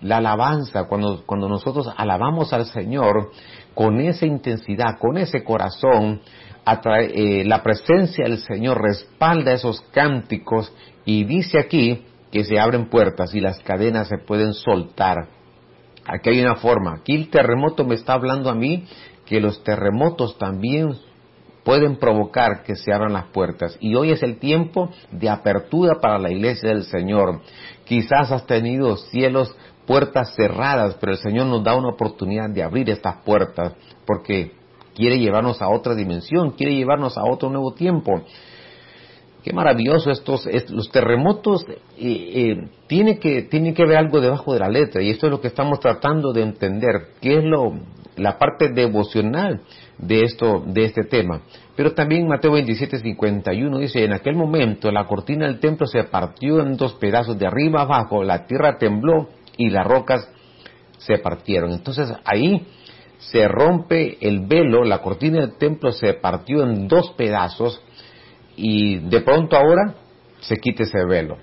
la 0.00 0.18
alabanza, 0.18 0.84
cuando, 0.84 1.24
cuando 1.26 1.48
nosotros 1.48 1.92
alabamos 1.96 2.52
al 2.52 2.66
Señor 2.66 3.32
con 3.74 4.00
esa 4.00 4.26
intensidad, 4.26 4.98
con 4.98 5.16
ese 5.16 5.42
corazón, 5.44 6.20
eh, 6.66 7.44
la 7.46 7.62
presencia 7.62 8.24
del 8.24 8.38
Señor 8.38 8.80
respalda 8.80 9.52
esos 9.52 9.80
cánticos 9.92 10.72
y 11.04 11.24
dice 11.24 11.58
aquí 11.58 12.04
que 12.30 12.44
se 12.44 12.60
abren 12.60 12.88
puertas 12.88 13.34
y 13.34 13.40
las 13.40 13.58
cadenas 13.60 14.08
se 14.08 14.18
pueden 14.18 14.52
soltar. 14.52 15.28
Aquí 16.06 16.30
hay 16.30 16.40
una 16.40 16.56
forma. 16.56 16.94
Aquí 16.94 17.14
el 17.14 17.30
terremoto 17.30 17.84
me 17.84 17.94
está 17.94 18.14
hablando 18.14 18.50
a 18.50 18.54
mí 18.54 18.84
que 19.26 19.40
los 19.40 19.62
terremotos 19.64 20.38
también 20.38 20.96
pueden 21.64 21.96
provocar 21.96 22.62
que 22.62 22.74
se 22.74 22.92
abran 22.92 23.12
las 23.12 23.26
puertas. 23.26 23.76
Y 23.80 23.94
hoy 23.94 24.10
es 24.12 24.22
el 24.22 24.38
tiempo 24.38 24.90
de 25.10 25.28
apertura 25.28 26.00
para 26.00 26.18
la 26.18 26.30
iglesia 26.30 26.70
del 26.70 26.84
Señor. 26.84 27.40
Quizás 27.84 28.32
has 28.32 28.46
tenido 28.46 28.96
cielos 28.96 29.54
puertas 29.90 30.36
cerradas, 30.36 30.96
pero 31.00 31.10
el 31.10 31.18
Señor 31.18 31.48
nos 31.48 31.64
da 31.64 31.74
una 31.74 31.88
oportunidad 31.88 32.48
de 32.48 32.62
abrir 32.62 32.88
estas 32.90 33.24
puertas 33.24 33.72
porque 34.06 34.52
quiere 34.94 35.18
llevarnos 35.18 35.60
a 35.60 35.68
otra 35.68 35.96
dimensión, 35.96 36.52
quiere 36.52 36.76
llevarnos 36.76 37.18
a 37.18 37.24
otro 37.24 37.50
nuevo 37.50 37.74
tiempo. 37.74 38.22
Qué 39.42 39.52
maravilloso 39.52 40.12
estos, 40.12 40.46
los 40.70 40.92
terremotos 40.92 41.66
eh, 41.68 41.74
eh, 41.98 42.68
tiene 42.86 43.18
que 43.18 43.42
tiene 43.42 43.74
que 43.74 43.84
ver 43.84 43.96
algo 43.96 44.20
debajo 44.20 44.52
de 44.52 44.60
la 44.60 44.68
letra 44.68 45.02
y 45.02 45.10
esto 45.10 45.26
es 45.26 45.32
lo 45.32 45.40
que 45.40 45.48
estamos 45.48 45.80
tratando 45.80 46.32
de 46.32 46.42
entender, 46.42 47.08
qué 47.20 47.38
es 47.38 47.44
lo 47.44 47.72
la 48.16 48.38
parte 48.38 48.68
devocional 48.68 49.62
de 49.98 50.22
esto 50.22 50.62
de 50.66 50.84
este 50.84 51.02
tema. 51.02 51.40
Pero 51.74 51.94
también 51.94 52.28
Mateo 52.28 52.52
27:51 52.52 53.80
dice, 53.80 54.04
en 54.04 54.12
aquel 54.12 54.36
momento 54.36 54.92
la 54.92 55.08
cortina 55.08 55.46
del 55.46 55.58
templo 55.58 55.88
se 55.88 56.04
partió 56.04 56.60
en 56.60 56.76
dos 56.76 56.92
pedazos 56.92 57.36
de 57.36 57.48
arriba 57.48 57.80
abajo, 57.80 58.22
la 58.22 58.46
tierra 58.46 58.78
tembló 58.78 59.39
y 59.56 59.70
las 59.70 59.86
rocas 59.86 60.28
se 60.98 61.18
partieron. 61.18 61.72
Entonces 61.72 62.12
ahí 62.24 62.66
se 63.18 63.46
rompe 63.48 64.18
el 64.20 64.46
velo, 64.46 64.84
la 64.84 65.02
cortina 65.02 65.40
del 65.40 65.56
templo 65.56 65.92
se 65.92 66.14
partió 66.14 66.62
en 66.62 66.88
dos 66.88 67.12
pedazos 67.16 67.82
y 68.56 68.96
de 68.96 69.20
pronto 69.20 69.56
ahora 69.56 69.94
se 70.40 70.56
quita 70.56 70.84
ese 70.84 71.04
velo. 71.04 71.36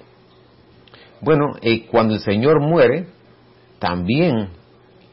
Bueno, 1.21 1.53
eh, 1.61 1.87
cuando 1.87 2.15
el 2.15 2.19
Señor 2.19 2.61
muere, 2.61 3.07
también, 3.79 4.49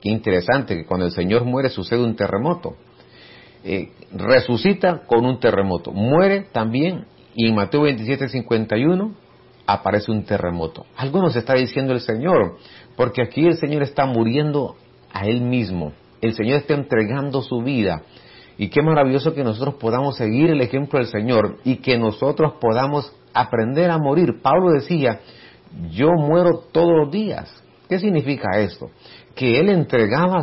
qué 0.01 0.11
interesante 0.11 0.75
que 0.77 0.85
cuando 0.85 1.07
el 1.07 1.13
Señor 1.13 1.45
muere 1.45 1.71
sucede 1.71 2.03
un 2.03 2.17
terremoto. 2.17 2.77
Eh, 3.63 3.91
resucita 4.13 5.07
con 5.07 5.25
un 5.25 5.41
terremoto. 5.41 5.93
Muere 5.93 6.47
también, 6.53 7.07
y 7.35 7.49
en 7.49 7.55
Mateo 7.55 7.83
27, 7.83 8.29
51, 8.29 9.15
aparece 9.67 10.11
un 10.11 10.25
terremoto. 10.25 10.85
Algo 10.97 11.23
nos 11.23 11.37
está 11.37 11.55
diciendo 11.55 11.93
el 11.93 12.01
Señor, 12.01 12.59
porque 12.97 13.23
aquí 13.23 13.47
el 13.47 13.57
Señor 13.57 13.83
está 13.83 14.07
muriendo 14.07 14.77
a 15.13 15.27
Él 15.27 15.41
mismo. 15.43 15.93
El 16.21 16.35
Señor 16.35 16.61
está 16.61 16.75
entregando 16.75 17.43
su 17.43 17.63
vida. 17.63 18.03
Y 18.57 18.69
qué 18.69 18.83
maravilloso 18.83 19.35
que 19.35 19.43
nosotros 19.43 19.75
podamos 19.75 20.17
seguir 20.17 20.51
el 20.51 20.61
ejemplo 20.61 20.99
del 20.99 21.09
Señor 21.09 21.59
y 21.65 21.77
que 21.77 21.99
nosotros 21.99 22.55
podamos 22.61 23.13
aprender 23.33 23.91
a 23.91 23.99
morir. 23.99 24.41
Pablo 24.41 24.71
decía, 24.71 25.21
yo 25.91 26.09
muero 26.17 26.63
todos 26.73 26.97
los 26.97 27.11
días. 27.11 27.53
¿Qué 27.89 27.99
significa 27.99 28.59
esto? 28.59 28.91
Que 29.35 29.59
él 29.59 29.69
entregaba 29.69 30.43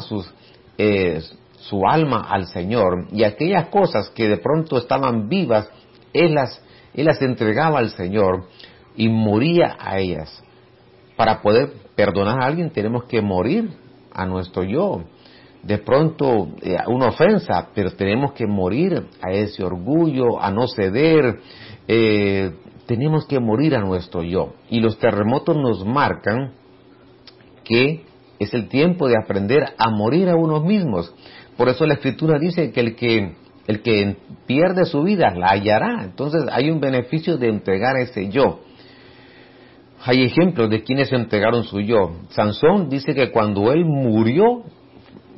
eh, 0.78 1.22
su 1.58 1.86
alma 1.88 2.28
al 2.30 2.48
Señor 2.48 3.08
y 3.12 3.24
aquellas 3.24 3.68
cosas 3.70 4.10
que 4.10 4.28
de 4.28 4.38
pronto 4.38 4.78
estaban 4.78 5.30
vivas, 5.30 5.70
él 6.14 6.36
las 6.36 7.22
entregaba 7.22 7.80
al 7.80 7.90
Señor 7.92 8.48
y 8.96 9.08
moría 9.08 9.78
a 9.80 10.00
ellas. 10.00 10.44
Para 11.16 11.42
poder 11.42 11.81
perdonar 11.95 12.41
a 12.41 12.45
alguien 12.45 12.69
tenemos 12.71 13.06
que 13.06 13.21
morir 13.21 13.69
a 14.13 14.25
nuestro 14.25 14.63
yo. 14.63 15.04
De 15.63 15.77
pronto 15.77 16.49
eh, 16.62 16.77
una 16.88 17.10
ofensa, 17.10 17.69
pero 17.75 17.91
tenemos 17.91 18.34
que 18.34 18.47
morir 18.47 19.08
a 19.21 19.32
ese 19.32 19.63
orgullo, 19.63 20.41
a 20.41 20.51
no 20.51 20.67
ceder, 20.67 21.39
eh, 21.88 22.51
tenemos 22.88 23.25
que 23.27 23.39
morir 23.39 23.75
a 23.75 23.82
nuestro 23.82 24.23
yo. 24.23 24.54
Y 24.69 24.80
los 24.80 24.97
terremotos 24.97 25.56
nos 25.56 25.86
marcan 25.86 26.54
que 27.63 28.06
es 28.39 28.54
el 28.54 28.67
tiempo 28.69 29.08
de 29.08 29.15
aprender 29.17 29.63
a 29.77 29.89
morir 29.91 30.30
a 30.30 30.36
unos 30.36 30.63
mismos. 30.63 31.13
Por 31.58 31.69
eso 31.69 31.86
la 31.86 31.93
escritura 31.93 32.39
dice 32.39 32.71
que 32.71 32.80
el 32.80 32.95
que 32.95 33.36
el 33.67 33.82
que 33.82 34.17
pierde 34.47 34.86
su 34.86 35.04
vida 35.04 35.34
la 35.36 35.49
hallará. 35.51 36.04
Entonces 36.04 36.43
hay 36.51 36.69
un 36.69 36.80
beneficio 36.80 37.38
de 37.38 37.49
entregar 37.49 37.97
ese 37.97 38.30
yo. 38.30 38.62
Hay 40.04 40.24
ejemplos 40.24 40.70
de 40.70 40.82
quienes 40.82 41.12
entregaron 41.12 41.64
su 41.64 41.80
yo. 41.80 42.12
Sansón 42.30 42.90
dice 42.90 43.14
que 43.14 43.32
cuando 43.32 43.72
él 43.72 43.86
murió, 43.86 44.64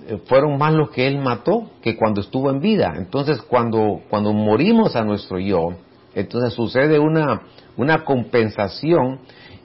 eh, 0.08 0.20
fueron 0.26 0.58
más 0.58 0.74
los 0.74 0.90
que 0.90 1.06
él 1.06 1.20
mató 1.20 1.70
que 1.82 1.98
cuando 1.98 2.22
estuvo 2.22 2.50
en 2.50 2.62
vida. 2.62 2.94
Entonces, 2.96 3.42
cuando, 3.42 4.02
cuando 4.10 4.32
morimos 4.32 4.96
a 4.96 5.04
nuestro 5.04 5.38
yo, 5.40 5.70
entonces 6.16 6.54
sucede 6.54 6.98
una, 6.98 7.42
una 7.76 8.06
compensación 8.06 9.20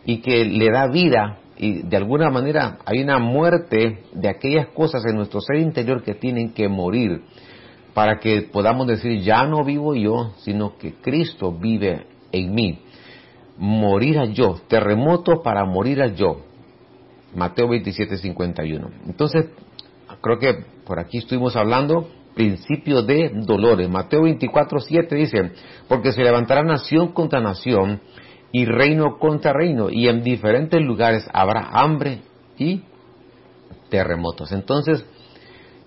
y 0.05 0.19
que 0.19 0.45
le 0.45 0.71
da 0.71 0.89
vida 0.89 1.39
y 1.57 1.83
de 1.83 1.97
alguna 1.97 2.31
manera 2.31 2.79
hay 2.85 3.03
una 3.03 3.19
muerte 3.19 4.05
de 4.13 4.29
aquellas 4.29 4.69
cosas 4.69 5.05
en 5.07 5.17
nuestro 5.17 5.41
ser 5.41 5.57
interior 5.57 6.03
que 6.03 6.15
tienen 6.15 6.53
que 6.53 6.69
morir 6.69 7.23
para 7.95 8.19
que 8.19 8.43
podamos 8.43 8.87
decir, 8.87 9.21
ya 9.23 9.45
no 9.45 9.65
vivo 9.65 9.95
yo, 9.95 10.33
sino 10.39 10.77
que 10.79 10.95
Cristo 10.95 11.53
vive 11.53 12.07
en 12.33 12.55
mí 12.55 12.79
morir 13.59 14.19
a 14.19 14.25
yo, 14.27 14.57
terremoto 14.69 15.43
para 15.43 15.65
morir 15.65 16.01
a 16.03 16.07
yo. 16.09 16.41
Mateo 17.35 17.69
27, 17.69 18.17
51. 18.17 18.91
Entonces, 19.07 19.47
creo 20.23 20.39
que 20.39 20.65
por 20.87 20.99
aquí 20.99 21.19
estuvimos 21.19 21.57
hablando 21.57 22.09
principio 22.35 23.03
de 23.03 23.33
dolores. 23.35 23.91
Mateo 23.91 24.23
24, 24.23 24.79
7 24.79 25.15
dice, 25.17 25.53
porque 25.89 26.13
se 26.13 26.23
levantará 26.23 26.63
nación 26.63 27.09
contra 27.09 27.41
nación 27.41 28.01
y 28.53 28.65
reino 28.65 29.19
contra 29.19 29.53
reino, 29.53 29.91
y 29.91 30.09
en 30.09 30.23
diferentes 30.23 30.81
lugares 30.81 31.29
habrá 31.33 31.69
hambre 31.73 32.21
y 32.57 32.83
terremotos. 33.91 34.53
Entonces, 34.53 35.05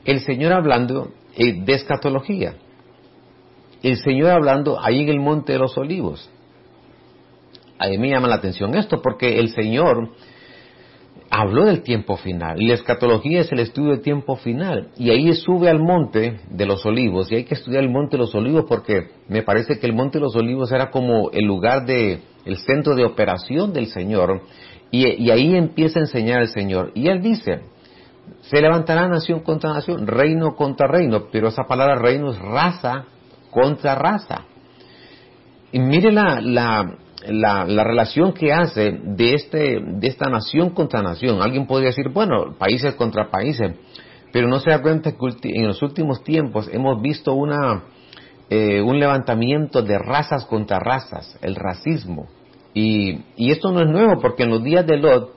el 0.05 0.19
Señor 0.19 0.53
hablando 0.53 1.11
eh, 1.35 1.63
de 1.63 1.73
escatología, 1.73 2.55
el 3.81 3.97
Señor 3.97 4.31
hablando 4.31 4.77
ahí 4.83 5.01
en 5.01 5.09
el 5.09 5.19
Monte 5.19 5.53
de 5.53 5.59
los 5.59 5.77
Olivos, 5.77 6.29
a 7.81 7.89
mí 7.89 7.97
me 7.97 8.09
llama 8.09 8.27
la 8.27 8.35
atención 8.35 8.75
esto 8.75 9.01
porque 9.01 9.39
el 9.39 9.49
Señor 9.49 10.11
habló 11.29 11.65
del 11.65 11.81
tiempo 11.81 12.17
final 12.17 12.61
y 12.61 12.67
la 12.67 12.75
escatología 12.75 13.41
es 13.41 13.51
el 13.51 13.59
estudio 13.59 13.91
del 13.91 14.01
tiempo 14.01 14.35
final 14.35 14.89
y 14.97 15.09
ahí 15.09 15.33
sube 15.33 15.69
al 15.69 15.79
monte 15.79 16.41
de 16.49 16.65
los 16.65 16.85
olivos 16.85 17.31
y 17.31 17.35
hay 17.35 17.43
que 17.45 17.55
estudiar 17.55 17.83
el 17.83 17.89
monte 17.89 18.17
de 18.17 18.23
los 18.23 18.35
olivos 18.35 18.65
porque 18.67 19.11
me 19.27 19.41
parece 19.41 19.79
que 19.79 19.87
el 19.87 19.93
monte 19.93 20.19
de 20.19 20.25
los 20.25 20.35
olivos 20.35 20.71
era 20.71 20.91
como 20.91 21.31
el 21.31 21.45
lugar 21.45 21.85
de 21.85 22.21
el 22.45 22.57
centro 22.57 22.95
de 22.95 23.05
operación 23.05 23.73
del 23.73 23.87
Señor 23.87 24.41
y, 24.93 25.29
ahí 25.29 25.55
empieza 25.55 25.99
a 25.99 26.03
enseñar 26.03 26.41
el 26.41 26.49
Señor 26.49 26.91
y 26.95 27.07
él 27.07 27.21
dice 27.21 27.61
se 28.41 28.61
levantará 28.61 29.07
nación 29.07 29.39
contra 29.39 29.73
nación 29.73 30.05
reino 30.05 30.55
contra 30.55 30.87
reino 30.87 31.27
pero 31.31 31.47
esa 31.47 31.63
palabra 31.63 31.95
reino 31.95 32.31
es 32.31 32.39
raza 32.39 33.05
contra 33.51 33.95
raza. 33.95 34.45
Y 35.71 35.79
mire 35.79 36.11
la, 36.11 36.97
la, 37.27 37.83
relación 37.83 38.33
que 38.33 38.51
hace 38.51 38.91
de, 39.03 39.33
este, 39.33 39.79
de 39.81 40.07
esta 40.07 40.29
nación 40.29 40.71
contra 40.71 41.01
nación. 41.01 41.41
Alguien 41.41 41.67
podría 41.67 41.89
decir, 41.89 42.09
bueno, 42.09 42.55
países 42.57 42.95
contra 42.95 43.29
países, 43.29 43.73
pero 44.31 44.47
no 44.47 44.59
se 44.59 44.71
da 44.71 44.81
cuenta 44.81 45.11
que 45.11 45.17
en 45.43 45.67
los 45.67 45.81
últimos 45.81 46.23
tiempos 46.23 46.69
hemos 46.71 47.01
visto 47.01 47.33
una, 47.33 47.83
eh, 48.49 48.81
un 48.81 48.99
levantamiento 48.99 49.81
de 49.81 49.97
razas 49.97 50.45
contra 50.45 50.79
razas, 50.79 51.37
el 51.41 51.55
racismo. 51.55 52.27
Y, 52.73 53.19
y 53.35 53.51
esto 53.51 53.71
no 53.71 53.81
es 53.81 53.87
nuevo, 53.87 54.21
porque 54.21 54.43
en 54.43 54.49
los 54.49 54.63
días 54.63 54.85
de 54.87 54.97
Lot, 54.97 55.35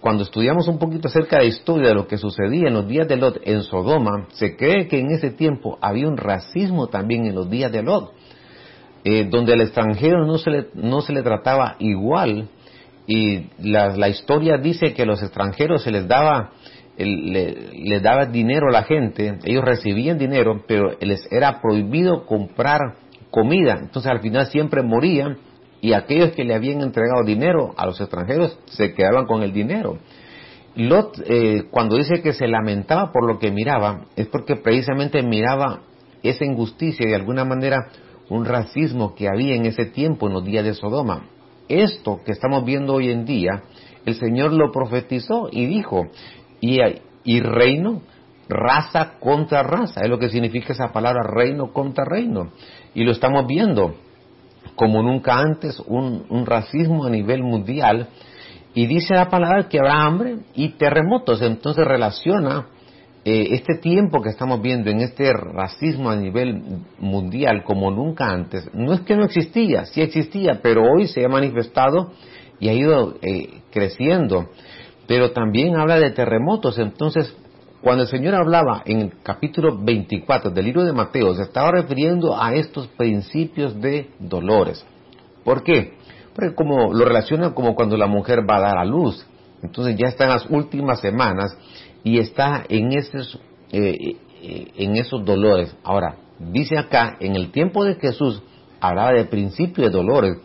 cuando 0.00 0.22
estudiamos 0.22 0.68
un 0.68 0.78
poquito 0.78 1.08
acerca 1.08 1.38
de 1.38 1.42
la 1.42 1.48
historia 1.48 1.88
de 1.88 1.94
lo 1.96 2.06
que 2.06 2.16
sucedía 2.16 2.68
en 2.68 2.74
los 2.74 2.86
días 2.86 3.08
de 3.08 3.16
Lot 3.16 3.40
en 3.42 3.62
Sodoma, 3.62 4.28
se 4.30 4.56
cree 4.56 4.86
que 4.86 5.00
en 5.00 5.10
ese 5.10 5.30
tiempo 5.30 5.78
había 5.80 6.06
un 6.06 6.16
racismo 6.16 6.86
también 6.86 7.26
en 7.26 7.34
los 7.34 7.50
días 7.50 7.72
de 7.72 7.82
Lot 7.82 8.12
eh, 9.04 9.26
donde 9.30 9.52
al 9.54 9.60
extranjero 9.60 10.26
no 10.26 10.38
se 10.38 10.50
le, 10.50 10.66
no 10.74 11.00
se 11.00 11.12
le 11.12 11.22
trataba 11.22 11.76
igual 11.78 12.48
y 13.06 13.48
la, 13.58 13.96
la 13.96 14.08
historia 14.08 14.58
dice 14.58 14.94
que 14.94 15.02
a 15.02 15.06
los 15.06 15.22
extranjeros 15.22 15.82
se 15.82 15.90
les 15.90 16.06
daba 16.06 16.52
le, 16.96 18.00
daba 18.00 18.26
dinero 18.26 18.68
a 18.68 18.72
la 18.72 18.84
gente, 18.84 19.38
ellos 19.44 19.64
recibían 19.64 20.18
dinero, 20.18 20.62
pero 20.66 20.96
les 21.00 21.26
era 21.32 21.60
prohibido 21.60 22.26
comprar 22.26 22.80
comida, 23.30 23.78
entonces 23.80 24.10
al 24.10 24.20
final 24.20 24.46
siempre 24.46 24.82
morían 24.82 25.38
y 25.80 25.94
aquellos 25.94 26.32
que 26.32 26.44
le 26.44 26.54
habían 26.54 26.80
entregado 26.80 27.24
dinero 27.24 27.72
a 27.76 27.86
los 27.86 28.00
extranjeros 28.00 28.58
se 28.66 28.94
quedaban 28.94 29.26
con 29.26 29.42
el 29.42 29.52
dinero. 29.52 29.98
Lot, 30.74 31.20
eh, 31.26 31.64
cuando 31.70 31.96
dice 31.96 32.22
que 32.22 32.32
se 32.32 32.46
lamentaba 32.46 33.10
por 33.12 33.26
lo 33.26 33.38
que 33.38 33.50
miraba, 33.50 34.06
es 34.16 34.26
porque 34.28 34.56
precisamente 34.56 35.22
miraba 35.22 35.82
esa 36.22 36.44
injusticia 36.44 37.06
de 37.06 37.14
alguna 37.14 37.44
manera 37.44 37.88
un 38.32 38.46
racismo 38.46 39.14
que 39.14 39.28
había 39.28 39.54
en 39.54 39.66
ese 39.66 39.84
tiempo, 39.84 40.26
en 40.26 40.32
los 40.32 40.44
días 40.44 40.64
de 40.64 40.72
Sodoma. 40.72 41.26
Esto 41.68 42.20
que 42.24 42.32
estamos 42.32 42.64
viendo 42.64 42.94
hoy 42.94 43.10
en 43.10 43.26
día, 43.26 43.62
el 44.06 44.14
Señor 44.14 44.54
lo 44.54 44.72
profetizó 44.72 45.48
y 45.52 45.66
dijo, 45.66 46.06
y, 46.58 47.40
reino, 47.40 48.00
raza 48.48 49.18
contra 49.20 49.62
raza, 49.62 50.00
es 50.02 50.08
lo 50.08 50.18
que 50.18 50.30
significa 50.30 50.72
esa 50.72 50.92
palabra 50.92 51.24
reino 51.24 51.74
contra 51.74 52.06
reino. 52.06 52.52
Y 52.94 53.04
lo 53.04 53.12
estamos 53.12 53.46
viendo 53.46 53.96
como 54.76 55.02
nunca 55.02 55.38
antes, 55.38 55.78
un, 55.80 56.24
un 56.30 56.46
racismo 56.46 57.04
a 57.04 57.10
nivel 57.10 57.42
mundial. 57.42 58.08
Y 58.72 58.86
dice 58.86 59.14
la 59.14 59.28
palabra 59.28 59.68
que 59.68 59.78
habrá 59.78 60.06
hambre 60.06 60.38
y 60.54 60.70
terremotos. 60.70 61.42
Entonces 61.42 61.84
relaciona 61.84 62.68
eh, 63.24 63.48
este 63.50 63.76
tiempo 63.76 64.20
que 64.20 64.30
estamos 64.30 64.60
viendo 64.60 64.90
en 64.90 65.00
este 65.00 65.32
racismo 65.32 66.10
a 66.10 66.16
nivel 66.16 66.60
mundial 66.98 67.62
como 67.64 67.90
nunca 67.90 68.26
antes, 68.26 68.68
no 68.74 68.92
es 68.92 69.00
que 69.02 69.16
no 69.16 69.24
existía, 69.24 69.84
sí 69.86 70.02
existía, 70.02 70.60
pero 70.62 70.82
hoy 70.82 71.06
se 71.06 71.24
ha 71.24 71.28
manifestado 71.28 72.12
y 72.58 72.68
ha 72.68 72.72
ido 72.72 73.14
eh, 73.22 73.60
creciendo. 73.70 74.48
Pero 75.06 75.32
también 75.32 75.76
habla 75.76 75.98
de 75.98 76.10
terremotos, 76.10 76.78
entonces 76.78 77.34
cuando 77.82 78.04
el 78.04 78.08
Señor 78.08 78.36
hablaba 78.36 78.82
en 78.86 79.00
el 79.00 79.12
capítulo 79.22 79.76
24 79.76 80.50
del 80.50 80.64
libro 80.64 80.84
de 80.84 80.92
Mateo, 80.92 81.34
se 81.34 81.42
estaba 81.42 81.72
refiriendo 81.72 82.40
a 82.40 82.54
estos 82.54 82.86
principios 82.88 83.80
de 83.80 84.10
dolores. 84.20 84.86
¿Por 85.44 85.64
qué? 85.64 85.94
Porque 86.32 86.54
como 86.54 86.94
lo 86.94 87.04
relaciona 87.04 87.54
como 87.54 87.74
cuando 87.74 87.96
la 87.96 88.06
mujer 88.06 88.48
va 88.48 88.56
a 88.56 88.60
dar 88.60 88.78
a 88.78 88.84
luz. 88.84 89.26
Entonces 89.62 89.96
ya 89.96 90.08
está 90.08 90.24
en 90.24 90.30
las 90.30 90.46
últimas 90.48 91.00
semanas 91.00 91.56
y 92.04 92.18
está 92.18 92.64
en 92.68 92.92
esos, 92.92 93.40
eh, 93.70 94.16
eh, 94.42 94.66
en 94.76 94.96
esos 94.96 95.24
dolores. 95.24 95.76
Ahora, 95.84 96.16
dice 96.38 96.78
acá, 96.78 97.16
en 97.20 97.36
el 97.36 97.50
tiempo 97.52 97.84
de 97.84 97.94
Jesús 97.96 98.42
hablaba 98.80 99.12
de 99.12 99.24
principio 99.26 99.84
de 99.84 99.90
dolores, 99.90 100.38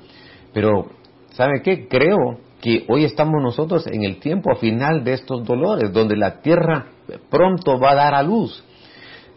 pero 0.53 0.87
¿sabe 1.31 1.61
qué? 1.63 1.87
Creo 1.87 2.39
que 2.61 2.85
hoy 2.89 3.03
estamos 3.03 3.41
nosotros 3.41 3.85
en 3.87 4.03
el 4.03 4.19
tiempo 4.19 4.55
final 4.55 5.03
de 5.03 5.13
estos 5.13 5.43
dolores, 5.43 5.91
donde 5.91 6.15
la 6.15 6.41
tierra 6.41 6.87
pronto 7.29 7.79
va 7.79 7.91
a 7.91 7.95
dar 7.95 8.13
a 8.13 8.23
luz. 8.23 8.63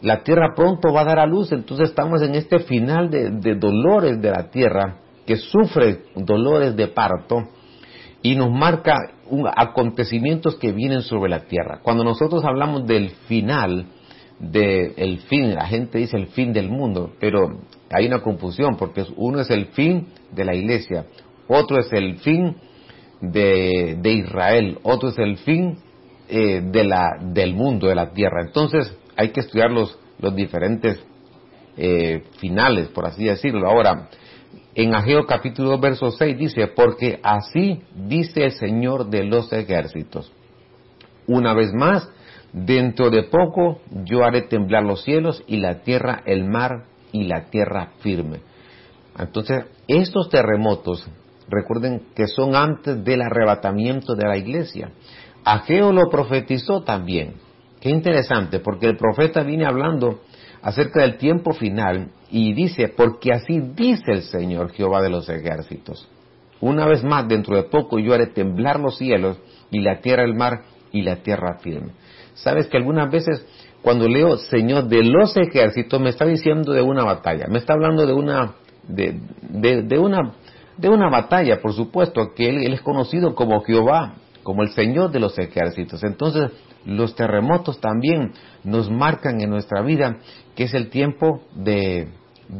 La 0.02 0.22
tierra 0.22 0.54
pronto 0.56 0.92
va 0.92 1.02
a 1.02 1.04
dar 1.04 1.18
a 1.18 1.26
luz, 1.26 1.52
entonces 1.52 1.90
estamos 1.90 2.22
en 2.22 2.34
este 2.34 2.60
final 2.60 3.10
de, 3.10 3.30
de 3.30 3.54
dolores 3.54 4.20
de 4.20 4.30
la 4.30 4.50
tierra, 4.50 4.96
que 5.26 5.36
sufre 5.36 6.04
dolores 6.16 6.74
de 6.74 6.88
parto, 6.88 7.48
y 8.22 8.34
nos 8.34 8.50
marca 8.50 8.96
acontecimientos 9.56 10.56
que 10.56 10.72
vienen 10.72 11.02
sobre 11.02 11.30
la 11.30 11.44
tierra. 11.44 11.80
Cuando 11.82 12.04
nosotros 12.04 12.44
hablamos 12.44 12.86
del 12.86 13.10
final, 13.28 13.86
del 14.38 15.18
fin, 15.28 15.54
la 15.54 15.66
gente 15.66 15.98
dice 15.98 16.16
el 16.16 16.28
fin 16.28 16.52
del 16.52 16.68
mundo, 16.68 17.12
pero 17.20 17.60
hay 17.90 18.06
una 18.06 18.20
confusión 18.20 18.76
porque 18.76 19.04
uno 19.16 19.40
es 19.40 19.50
el 19.50 19.66
fin 19.66 20.08
de 20.32 20.44
la 20.44 20.54
iglesia, 20.54 21.06
otro 21.46 21.78
es 21.78 21.92
el 21.92 22.18
fin 22.18 22.56
de, 23.20 23.98
Israel, 24.02 24.78
otro 24.82 25.10
es 25.10 25.18
el 25.18 25.36
fin 25.38 25.78
eh, 26.28 26.62
de 26.64 26.84
la, 26.84 27.18
del 27.20 27.54
mundo, 27.54 27.88
de 27.88 27.94
la 27.94 28.12
tierra. 28.12 28.42
Entonces 28.46 28.96
hay 29.16 29.30
que 29.30 29.40
estudiar 29.40 29.70
los, 29.70 29.98
los 30.18 30.34
diferentes 30.34 31.02
eh, 31.76 32.24
finales, 32.38 32.88
por 32.88 33.06
así 33.06 33.24
decirlo. 33.24 33.68
Ahora, 33.68 34.08
en 34.74 34.94
Ageo 34.94 35.26
capítulo 35.26 35.70
2, 35.70 35.80
verso 35.80 36.10
6 36.10 36.38
dice, 36.38 36.68
porque 36.68 37.20
así 37.22 37.82
dice 37.94 38.44
el 38.44 38.52
Señor 38.52 39.10
de 39.10 39.24
los 39.24 39.52
ejércitos. 39.52 40.32
Una 41.26 41.54
vez 41.54 41.72
más, 41.72 42.08
dentro 42.52 43.10
de 43.10 43.24
poco 43.24 43.80
yo 44.04 44.24
haré 44.24 44.42
temblar 44.42 44.84
los 44.84 45.02
cielos 45.02 45.42
y 45.46 45.58
la 45.58 45.82
tierra, 45.82 46.22
el 46.24 46.44
mar 46.44 46.84
y 47.12 47.24
la 47.24 47.50
tierra 47.50 47.92
firme. 48.00 48.40
Entonces, 49.18 49.64
estos 49.88 50.28
terremotos, 50.28 51.08
recuerden 51.48 52.06
que 52.14 52.28
son 52.28 52.54
antes 52.54 53.02
del 53.04 53.22
arrebatamiento 53.22 54.14
de 54.14 54.26
la 54.26 54.36
iglesia. 54.36 54.92
Ageo 55.44 55.92
lo 55.92 56.08
profetizó 56.08 56.82
también. 56.82 57.34
Qué 57.80 57.90
interesante, 57.90 58.60
porque 58.60 58.86
el 58.86 58.96
profeta 58.96 59.42
viene 59.42 59.66
hablando 59.66 60.20
acerca 60.62 61.02
del 61.02 61.16
tiempo 61.16 61.52
final 61.52 62.10
y 62.30 62.52
dice, 62.52 62.88
porque 62.88 63.32
así 63.32 63.60
dice 63.74 64.12
el 64.12 64.22
Señor 64.22 64.72
Jehová 64.72 65.02
de 65.02 65.10
los 65.10 65.28
ejércitos. 65.28 66.08
Una 66.60 66.86
vez 66.86 67.02
más, 67.02 67.26
dentro 67.26 67.56
de 67.56 67.64
poco 67.64 67.98
yo 67.98 68.12
haré 68.12 68.26
temblar 68.26 68.78
los 68.78 68.98
cielos 68.98 69.38
y 69.70 69.80
la 69.80 70.00
tierra, 70.00 70.24
el 70.24 70.34
mar 70.34 70.62
y 70.92 71.02
la 71.02 71.16
tierra 71.16 71.58
firme. 71.60 71.92
Sabes 72.34 72.68
que 72.68 72.76
algunas 72.76 73.10
veces 73.10 73.44
cuando 73.82 74.08
leo 74.08 74.36
Señor 74.36 74.88
de 74.88 75.02
los 75.02 75.36
ejércitos 75.36 76.00
me 76.00 76.10
está 76.10 76.26
diciendo 76.26 76.72
de 76.72 76.82
una 76.82 77.04
batalla, 77.04 77.46
me 77.48 77.58
está 77.58 77.72
hablando 77.72 78.06
de 78.06 78.12
una 78.12 78.54
de, 78.86 79.98
una 79.98 80.32
de 80.76 80.88
una 80.88 81.08
batalla, 81.10 81.60
por 81.60 81.72
supuesto, 81.72 82.32
que 82.34 82.48
él, 82.48 82.72
es 82.72 82.80
conocido 82.80 83.34
como 83.34 83.62
Jehová, 83.62 84.14
como 84.42 84.62
el 84.62 84.70
Señor 84.70 85.10
de 85.10 85.20
los 85.20 85.38
ejércitos. 85.38 86.02
Entonces, 86.02 86.50
los 86.86 87.14
terremotos 87.14 87.80
también 87.80 88.32
nos 88.64 88.90
marcan 88.90 89.40
en 89.40 89.50
nuestra 89.50 89.82
vida 89.82 90.18
que 90.60 90.64
es 90.64 90.74
el 90.74 90.90
tiempo 90.90 91.40
de, 91.54 92.08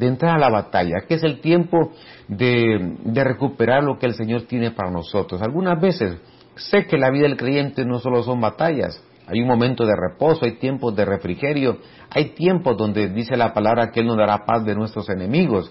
entrar 0.00 0.36
a 0.36 0.38
la 0.38 0.48
batalla, 0.48 1.02
que 1.06 1.16
es 1.16 1.22
el 1.22 1.42
tiempo 1.42 1.90
de, 2.28 2.96
recuperar 3.14 3.84
lo 3.84 3.98
que 3.98 4.06
el 4.06 4.14
Señor 4.14 4.44
tiene 4.44 4.70
para 4.70 4.90
nosotros. 4.90 5.42
Algunas 5.42 5.78
veces 5.78 6.16
sé 6.54 6.86
que 6.86 6.96
la 6.96 7.10
vida 7.10 7.24
del 7.24 7.36
creyente 7.36 7.84
no 7.84 7.98
solo 7.98 8.22
son 8.22 8.40
batallas, 8.40 9.04
hay 9.26 9.42
un 9.42 9.48
momento 9.48 9.84
de 9.84 9.92
reposo, 9.94 10.46
hay 10.46 10.52
tiempos 10.52 10.96
de 10.96 11.04
refrigerio, 11.04 11.76
hay 12.08 12.30
tiempos 12.30 12.78
donde 12.78 13.10
dice 13.10 13.36
la 13.36 13.52
palabra 13.52 13.90
que 13.90 14.00
Él 14.00 14.06
nos 14.06 14.16
dará 14.16 14.46
paz 14.46 14.64
de 14.64 14.74
nuestros 14.74 15.10
enemigos. 15.10 15.70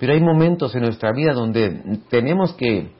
Pero 0.00 0.14
hay 0.14 0.20
momentos 0.20 0.74
en 0.74 0.82
nuestra 0.82 1.12
vida 1.12 1.32
donde 1.32 2.00
tenemos 2.10 2.54
que 2.54 2.90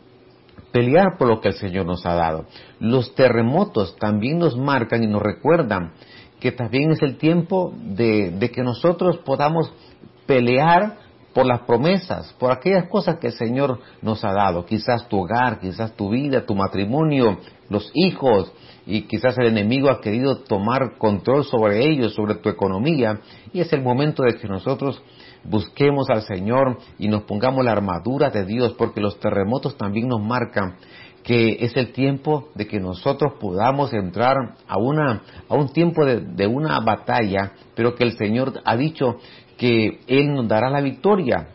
pelear 0.71 1.19
por 1.19 1.27
lo 1.27 1.41
que 1.41 1.49
el 1.49 1.55
Señor 1.55 1.85
nos 1.85 2.07
ha 2.07 2.15
dado. 2.15 2.47
Los 2.79 3.13
terremotos 3.17 3.97
también 3.97 4.39
nos 4.39 4.57
marcan 4.57 5.03
y 5.03 5.09
nos 5.09 5.21
recuerdan 5.21 5.95
que 6.43 6.51
también 6.51 6.91
es 6.91 7.01
el 7.03 7.19
tiempo 7.19 7.73
de, 7.73 8.51
que 8.53 8.65
nosotros 8.65 9.19
podamos 9.19 9.73
pelear 10.27 10.97
por 11.33 11.47
las 11.47 11.61
promesas, 11.61 12.35
por 12.37 12.51
aquellas 12.51 12.89
cosas 12.89 13.19
que 13.19 13.29
el 13.29 13.33
Señor 13.35 13.79
nos 14.03 14.25
ha 14.25 14.33
dado, 14.33 14.67
quizás 14.67 15.07
tu 15.09 15.21
hogar, 15.21 15.61
quizás 15.61 15.95
tu 15.95 16.11
vida, 16.11 16.45
tu 16.45 16.57
matrimonio, 16.57 17.39
los 17.71 17.93
hijos, 17.95 18.53
y 18.87 19.03
quizás 19.03 19.39
el 19.39 19.47
enemigo 19.47 19.89
ha 19.89 20.01
querido 20.01 20.39
tomar 20.39 20.99
control 20.99 21.45
sobre 21.45 21.89
ellos, 21.89 22.13
sobre 22.15 22.35
tu 22.35 22.49
economía, 22.49 23.21
y 23.53 23.61
es 23.61 23.73
el 23.73 23.81
momento 23.81 24.25
de 24.25 24.37
que 24.37 24.49
nosotros 24.49 25.01
busquemos 25.45 26.11
al 26.11 26.23
Señor 26.23 26.79
y 26.99 27.07
nos 27.07 27.23
pongamos 27.23 27.65
la 27.65 27.71
armadura 27.71 28.31
de 28.31 28.45
Dios, 28.45 28.75
porque 28.77 29.01
los 29.01 29.21
terremotos 29.21 29.77
también 29.77 30.09
nos 30.09 30.21
marcan 30.21 30.75
que 31.23 31.59
es 31.61 31.77
el 31.77 31.93
tiempo 31.93 32.49
de 32.55 32.67
que 32.67 32.81
nosotros 32.81 33.35
podamos 33.41 33.93
entrar 33.93 34.57
a, 34.67 34.79
una, 34.79 35.23
a 35.49 35.55
un 35.55 35.73
tiempo 35.73 36.05
de, 36.05 36.47
una 36.47 36.81
batalla, 36.81 37.53
pero 37.75 37.95
que 37.95 38.05
el 38.05 38.17
Señor 38.17 38.61
ha 38.65 38.77
dicho 38.77 39.19
que 39.57 40.01
Él 40.07 40.35
nos 40.35 40.49
dará 40.49 40.69
la 40.69 40.81
victoria. 40.81 41.49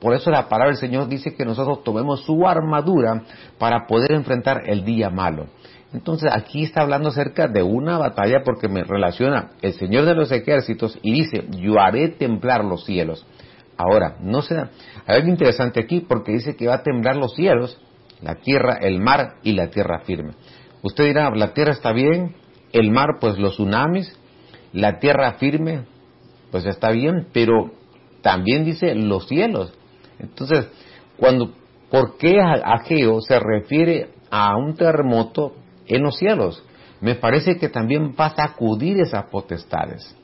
Por 0.00 0.14
eso 0.14 0.30
la 0.30 0.48
palabra 0.48 0.72
del 0.72 0.80
Señor 0.80 1.08
dice 1.08 1.34
que 1.34 1.44
nosotros 1.44 1.82
tomemos 1.84 2.24
su 2.24 2.46
armadura 2.46 3.22
para 3.58 3.86
poder 3.86 4.12
enfrentar 4.12 4.62
el 4.66 4.84
día 4.84 5.08
malo. 5.08 5.46
Entonces 5.94 6.30
aquí 6.32 6.64
está 6.64 6.82
hablando 6.82 7.10
acerca 7.10 7.48
de 7.48 7.62
una 7.62 7.98
batalla 7.98 8.42
porque 8.44 8.68
me 8.68 8.82
relaciona 8.82 9.52
el 9.60 9.74
Señor 9.74 10.04
de 10.04 10.14
los 10.14 10.32
ejércitos 10.32 10.98
y 11.02 11.12
dice, 11.12 11.46
yo 11.50 11.78
haré 11.78 12.08
temblar 12.08 12.64
los 12.64 12.84
cielos. 12.84 13.26
Ahora, 13.76 14.16
no 14.20 14.42
sé, 14.42 14.56
hay 15.06 15.16
algo 15.16 15.28
interesante 15.28 15.80
aquí 15.80 16.00
porque 16.00 16.32
dice 16.32 16.56
que 16.56 16.66
va 16.66 16.76
a 16.76 16.82
temblar 16.82 17.16
los 17.16 17.34
cielos, 17.34 17.78
la 18.22 18.36
tierra, 18.36 18.78
el 18.80 19.00
mar 19.00 19.36
y 19.42 19.52
la 19.52 19.68
tierra 19.68 20.00
firme. 20.00 20.32
Usted 20.82 21.04
dirá, 21.04 21.30
la 21.34 21.52
tierra 21.52 21.72
está 21.72 21.92
bien, 21.92 22.34
el 22.72 22.90
mar 22.90 23.18
pues 23.20 23.38
los 23.38 23.54
tsunamis, 23.54 24.18
la 24.72 24.98
tierra 24.98 25.34
firme 25.34 25.84
pues 26.50 26.66
está 26.66 26.90
bien, 26.90 27.28
pero 27.32 27.72
también 28.22 28.64
dice 28.64 28.94
los 28.94 29.26
cielos. 29.26 29.72
Entonces, 30.18 30.68
cuando, 31.16 31.52
¿por 31.90 32.16
qué 32.18 32.40
Ageo 32.40 33.20
se 33.20 33.38
refiere 33.38 34.10
a 34.32 34.56
un 34.56 34.74
terremoto 34.74 35.52
en 35.86 36.02
los 36.02 36.16
cielos. 36.16 36.64
Me 37.00 37.14
parece 37.14 37.58
que 37.58 37.68
también 37.68 38.14
va 38.18 38.26
a 38.26 38.34
sacudir 38.34 38.98
esas 38.98 39.26
potestades. 39.26 40.16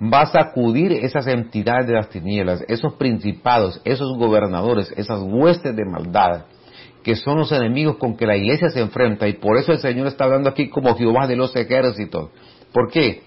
Va 0.00 0.22
a 0.22 0.26
sacudir 0.26 0.92
esas 0.92 1.26
entidades 1.26 1.88
de 1.88 1.94
las 1.94 2.08
tinieblas, 2.08 2.64
esos 2.68 2.94
principados, 2.94 3.80
esos 3.84 4.16
gobernadores, 4.16 4.92
esas 4.96 5.20
huestes 5.20 5.74
de 5.74 5.84
maldad, 5.84 6.44
que 7.02 7.16
son 7.16 7.38
los 7.38 7.52
enemigos 7.52 7.96
con 7.96 8.16
que 8.16 8.26
la 8.26 8.36
iglesia 8.36 8.70
se 8.70 8.80
enfrenta. 8.80 9.26
Y 9.28 9.34
por 9.34 9.58
eso 9.58 9.72
el 9.72 9.78
Señor 9.78 10.06
está 10.06 10.24
hablando 10.24 10.50
aquí 10.50 10.68
como 10.68 10.96
Jehová 10.96 11.26
de 11.26 11.36
los 11.36 11.54
ejércitos. 11.56 12.30
¿Por 12.72 12.90
qué? 12.90 13.22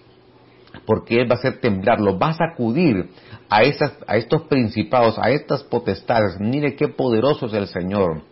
Porque 0.86 1.22
Él 1.22 1.30
va 1.30 1.36
a 1.36 1.40
hacer 1.40 1.60
temblar, 1.60 2.00
lo 2.00 2.18
va 2.18 2.30
a 2.30 2.34
sacudir 2.34 3.10
a, 3.50 3.64
esas, 3.64 3.94
a 4.08 4.18
estos 4.18 4.44
principados, 4.44 5.18
a 5.20 5.30
estas 5.30 5.64
potestades. 5.64 6.40
Mire 6.40 6.76
qué 6.76 6.88
poderoso 6.88 7.48
es 7.48 7.54
el 7.54 7.68
Señor. 7.68 8.24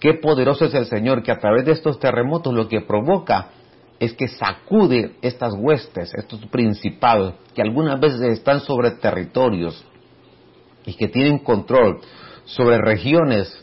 Qué 0.00 0.14
poderoso 0.14 0.64
es 0.64 0.74
el 0.74 0.86
Señor 0.86 1.22
que 1.22 1.30
a 1.30 1.38
través 1.38 1.64
de 1.64 1.72
estos 1.72 1.98
terremotos 1.98 2.52
lo 2.52 2.68
que 2.68 2.80
provoca 2.80 3.50
es 4.00 4.14
que 4.14 4.26
sacude 4.26 5.14
estas 5.22 5.54
huestes, 5.56 6.12
estos 6.14 6.44
principados 6.46 7.34
que 7.54 7.62
algunas 7.62 8.00
veces 8.00 8.20
están 8.22 8.58
sobre 8.60 8.90
territorios 8.90 9.84
y 10.84 10.94
que 10.94 11.06
tienen 11.06 11.38
control 11.38 12.00
sobre 12.44 12.78
regiones, 12.78 13.61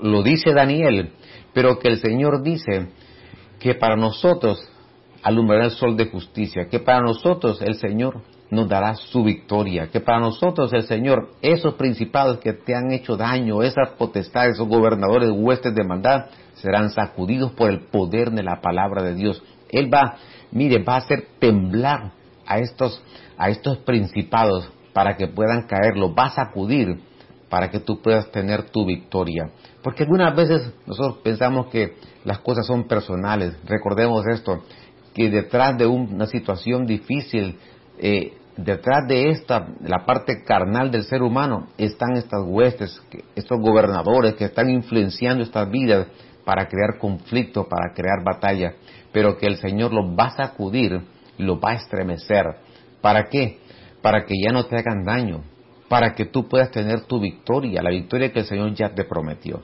lo 0.00 0.22
dice 0.22 0.52
Daniel, 0.52 1.12
pero 1.52 1.78
que 1.78 1.88
el 1.88 1.98
Señor 1.98 2.42
dice 2.42 2.88
que 3.60 3.74
para 3.74 3.96
nosotros 3.96 4.68
alumbrará 5.22 5.64
el 5.64 5.70
sol 5.70 5.96
de 5.96 6.06
justicia, 6.06 6.68
que 6.68 6.80
para 6.80 7.00
nosotros 7.00 7.62
el 7.62 7.76
Señor 7.76 8.22
nos 8.50 8.68
dará 8.68 8.94
su 8.94 9.22
victoria. 9.24 9.88
Que 9.90 10.00
para 10.00 10.20
nosotros 10.20 10.72
el 10.72 10.84
Señor, 10.84 11.30
esos 11.42 11.74
principados 11.74 12.38
que 12.38 12.52
te 12.52 12.74
han 12.74 12.92
hecho 12.92 13.16
daño, 13.16 13.62
esas 13.62 13.90
potestades, 13.98 14.54
esos 14.54 14.68
gobernadores, 14.68 15.30
huestes 15.32 15.74
de 15.74 15.84
maldad, 15.84 16.26
serán 16.54 16.90
sacudidos 16.90 17.52
por 17.52 17.70
el 17.70 17.86
poder 17.86 18.30
de 18.30 18.42
la 18.42 18.60
palabra 18.60 19.02
de 19.02 19.14
Dios. 19.14 19.42
Él 19.70 19.92
va, 19.92 20.16
mire, 20.52 20.82
va 20.82 20.94
a 20.94 20.98
hacer 20.98 21.26
temblar 21.38 22.12
a 22.46 22.58
estos, 22.58 23.02
a 23.36 23.50
estos 23.50 23.78
principados 23.78 24.70
para 24.92 25.16
que 25.16 25.26
puedan 25.26 25.66
caer, 25.66 25.96
los 25.96 26.12
va 26.12 26.26
a 26.26 26.30
sacudir 26.30 27.00
para 27.54 27.70
que 27.70 27.78
tú 27.78 28.02
puedas 28.02 28.32
tener 28.32 28.64
tu 28.70 28.84
victoria. 28.84 29.48
Porque 29.80 30.02
algunas 30.02 30.34
veces 30.34 30.72
nosotros 30.88 31.18
pensamos 31.22 31.68
que 31.68 31.94
las 32.24 32.40
cosas 32.40 32.66
son 32.66 32.88
personales. 32.88 33.56
Recordemos 33.64 34.26
esto, 34.26 34.64
que 35.14 35.30
detrás 35.30 35.78
de 35.78 35.86
una 35.86 36.26
situación 36.26 36.84
difícil, 36.84 37.56
eh, 38.00 38.32
detrás 38.56 39.06
de 39.06 39.28
esta, 39.28 39.68
la 39.82 40.04
parte 40.04 40.42
carnal 40.42 40.90
del 40.90 41.04
ser 41.04 41.22
humano, 41.22 41.68
están 41.78 42.16
estas 42.16 42.42
huestes, 42.44 43.00
estos 43.36 43.60
gobernadores 43.60 44.34
que 44.34 44.46
están 44.46 44.68
influenciando 44.68 45.44
estas 45.44 45.70
vidas 45.70 46.08
para 46.44 46.66
crear 46.66 46.98
conflicto, 46.98 47.68
para 47.68 47.94
crear 47.94 48.24
batalla, 48.24 48.74
pero 49.12 49.38
que 49.38 49.46
el 49.46 49.58
Señor 49.58 49.92
los 49.92 50.06
va 50.06 50.24
a 50.24 50.36
sacudir, 50.48 51.02
los 51.38 51.56
va 51.58 51.70
a 51.70 51.74
estremecer. 51.74 52.46
¿Para 53.00 53.26
qué? 53.30 53.60
Para 54.02 54.24
que 54.24 54.34
ya 54.44 54.50
no 54.52 54.66
te 54.66 54.76
hagan 54.76 55.04
daño, 55.04 55.53
para 55.94 56.12
que 56.16 56.24
tú 56.24 56.48
puedas 56.48 56.72
tener 56.72 57.02
tu 57.02 57.20
victoria, 57.20 57.80
la 57.80 57.90
victoria 57.90 58.32
que 58.32 58.40
el 58.40 58.46
Señor 58.46 58.74
ya 58.74 58.96
te 58.96 59.04
prometió. 59.04 59.62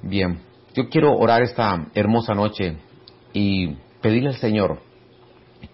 Bien, 0.00 0.40
yo 0.72 0.88
quiero 0.88 1.14
orar 1.14 1.42
esta 1.42 1.88
hermosa 1.94 2.32
noche 2.32 2.78
y 3.34 3.76
pedirle 4.00 4.30
al 4.30 4.36
Señor 4.36 4.80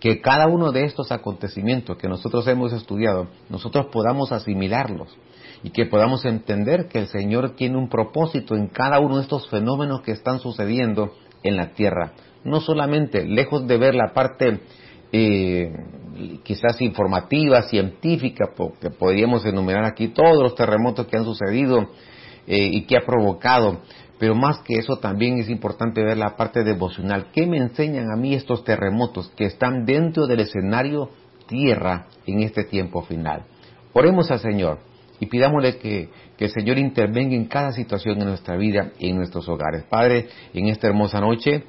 que 0.00 0.20
cada 0.20 0.48
uno 0.48 0.72
de 0.72 0.86
estos 0.86 1.12
acontecimientos 1.12 1.96
que 1.98 2.08
nosotros 2.08 2.48
hemos 2.48 2.72
estudiado, 2.72 3.28
nosotros 3.48 3.86
podamos 3.92 4.32
asimilarlos 4.32 5.16
y 5.62 5.70
que 5.70 5.86
podamos 5.86 6.24
entender 6.24 6.88
que 6.88 6.98
el 6.98 7.06
Señor 7.06 7.54
tiene 7.54 7.78
un 7.78 7.88
propósito 7.88 8.56
en 8.56 8.66
cada 8.66 8.98
uno 8.98 9.18
de 9.18 9.22
estos 9.22 9.48
fenómenos 9.48 10.00
que 10.00 10.10
están 10.10 10.40
sucediendo 10.40 11.12
en 11.44 11.56
la 11.56 11.74
tierra. 11.74 12.14
No 12.42 12.60
solamente 12.60 13.24
lejos 13.24 13.68
de 13.68 13.78
ver 13.78 13.94
la 13.94 14.12
parte 14.12 14.62
eh, 15.12 15.72
quizás 16.42 16.80
informativa, 16.80 17.62
científica, 17.62 18.50
porque 18.56 18.90
podríamos 18.90 19.44
enumerar 19.46 19.84
aquí 19.84 20.08
todos 20.08 20.42
los 20.42 20.54
terremotos 20.54 21.06
que 21.06 21.16
han 21.16 21.24
sucedido 21.24 21.90
eh, 22.46 22.70
y 22.72 22.82
que 22.82 22.96
ha 22.96 23.06
provocado. 23.06 23.80
Pero 24.18 24.34
más 24.34 24.58
que 24.58 24.74
eso 24.74 24.96
también 24.96 25.38
es 25.38 25.48
importante 25.48 26.02
ver 26.02 26.16
la 26.16 26.36
parte 26.36 26.64
devocional. 26.64 27.28
¿Qué 27.32 27.46
me 27.46 27.58
enseñan 27.58 28.10
a 28.10 28.16
mí 28.16 28.34
estos 28.34 28.64
terremotos 28.64 29.30
que 29.36 29.44
están 29.44 29.84
dentro 29.84 30.26
del 30.26 30.40
escenario 30.40 31.10
tierra 31.46 32.08
en 32.26 32.42
este 32.42 32.64
tiempo 32.64 33.02
final? 33.02 33.44
Oremos 33.92 34.30
al 34.30 34.40
Señor 34.40 34.80
y 35.20 35.26
pidámosle 35.26 35.78
que, 35.78 36.10
que, 36.36 36.46
el 36.46 36.50
Señor 36.50 36.78
intervenga 36.78 37.34
en 37.34 37.46
cada 37.46 37.72
situación 37.72 38.20
en 38.20 38.28
nuestra 38.28 38.56
vida 38.56 38.90
y 38.98 39.10
en 39.10 39.16
nuestros 39.16 39.48
hogares. 39.48 39.84
Padre, 39.88 40.28
en 40.52 40.66
esta 40.66 40.88
hermosa 40.88 41.20
noche 41.20 41.64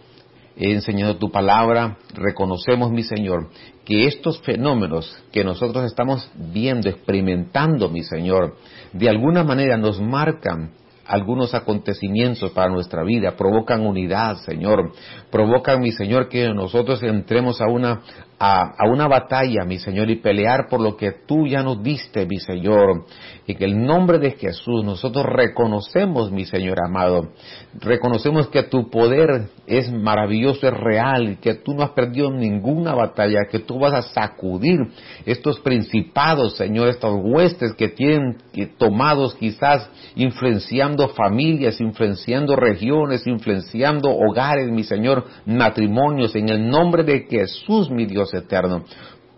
he 0.60 0.74
enseñado 0.74 1.17
tu 1.17 1.32
palabra, 1.32 1.98
reconocemos, 2.13 2.91
mi 2.91 3.04
Señor, 3.04 3.50
que 3.86 4.06
estos 4.08 4.41
fenómenos 4.41 5.17
que 5.32 5.45
nosotros 5.45 5.86
estamos 5.86 6.30
viendo, 6.36 6.89
experimentando, 6.89 7.89
mi 7.89 8.04
Señor, 8.04 8.58
de 8.91 9.10
alguna 9.10 9.45
manera 9.45 9.78
nos 9.78 10.02
marcan 10.02 10.72
algunos 11.08 11.56
acontecimientos 11.56 12.52
para 12.52 12.69
nuestra 12.69 13.04
vida, 13.04 13.36
provocan 13.36 13.86
unidad, 13.86 14.36
Señor, 14.45 14.91
provocan, 15.32 15.80
mi 15.80 15.91
Señor, 15.91 16.28
que 16.28 16.54
nosotros 16.54 17.02
entremos 17.02 17.62
a 17.62 17.67
una, 17.67 18.02
a, 18.39 18.88
una 18.89 19.08
batalla, 19.08 19.65
mi 19.65 19.80
Señor, 19.80 20.10
y 20.10 20.15
pelear 20.15 20.67
por 20.69 20.80
lo 20.80 20.95
que 20.95 21.12
tú 21.28 21.45
ya 21.45 21.62
nos 21.62 21.84
diste, 21.84 22.25
mi 22.25 22.39
Señor. 22.39 23.06
Y 23.45 23.56
que 23.56 23.65
el 23.65 23.84
nombre 23.84 24.17
de 24.19 24.32
Jesús 24.32 24.86
nosotros 24.86 25.25
reconocemos, 25.25 26.32
mi 26.32 26.45
Señor 26.45 26.78
amado, 26.84 27.34
reconocemos 27.73 28.47
que 28.47 28.63
tu 28.63 28.89
poder 28.89 29.49
es 29.67 29.91
maravilloso, 29.91 30.67
es 30.67 30.73
real, 30.73 31.38
que 31.41 31.56
tú 31.56 31.73
no 31.73 31.84
has 31.84 31.91
perdido 31.91 32.32
ninguna 32.32 32.93
batalla, 32.93 33.47
que 33.52 33.60
tú 33.60 33.80
vas 33.80 33.93
a 33.93 34.02
sacudir 34.04 34.80
estos 35.25 35.60
principados, 35.60 36.56
Señor, 36.56 36.88
estos 36.88 37.19
huestes 37.21 37.73
que 37.73 37.89
tienen 37.89 38.38
tomados 38.78 39.36
quizás 39.36 39.89
influenciando 40.15 41.10
familias, 41.10 41.82
influenciando 41.82 42.56
regiones, 42.56 43.28
influenciando 43.28 44.12
hogares, 44.12 44.69
mi 44.71 44.84
Señor, 44.84 45.25
matrimonios, 45.45 46.36
en 46.36 46.49
el 46.49 46.69
nombre 46.69 47.04
de 47.04 47.25
Jesús, 47.30 47.89
mi 47.89 48.06
Dios 48.06 48.29
eterno. 48.38 48.84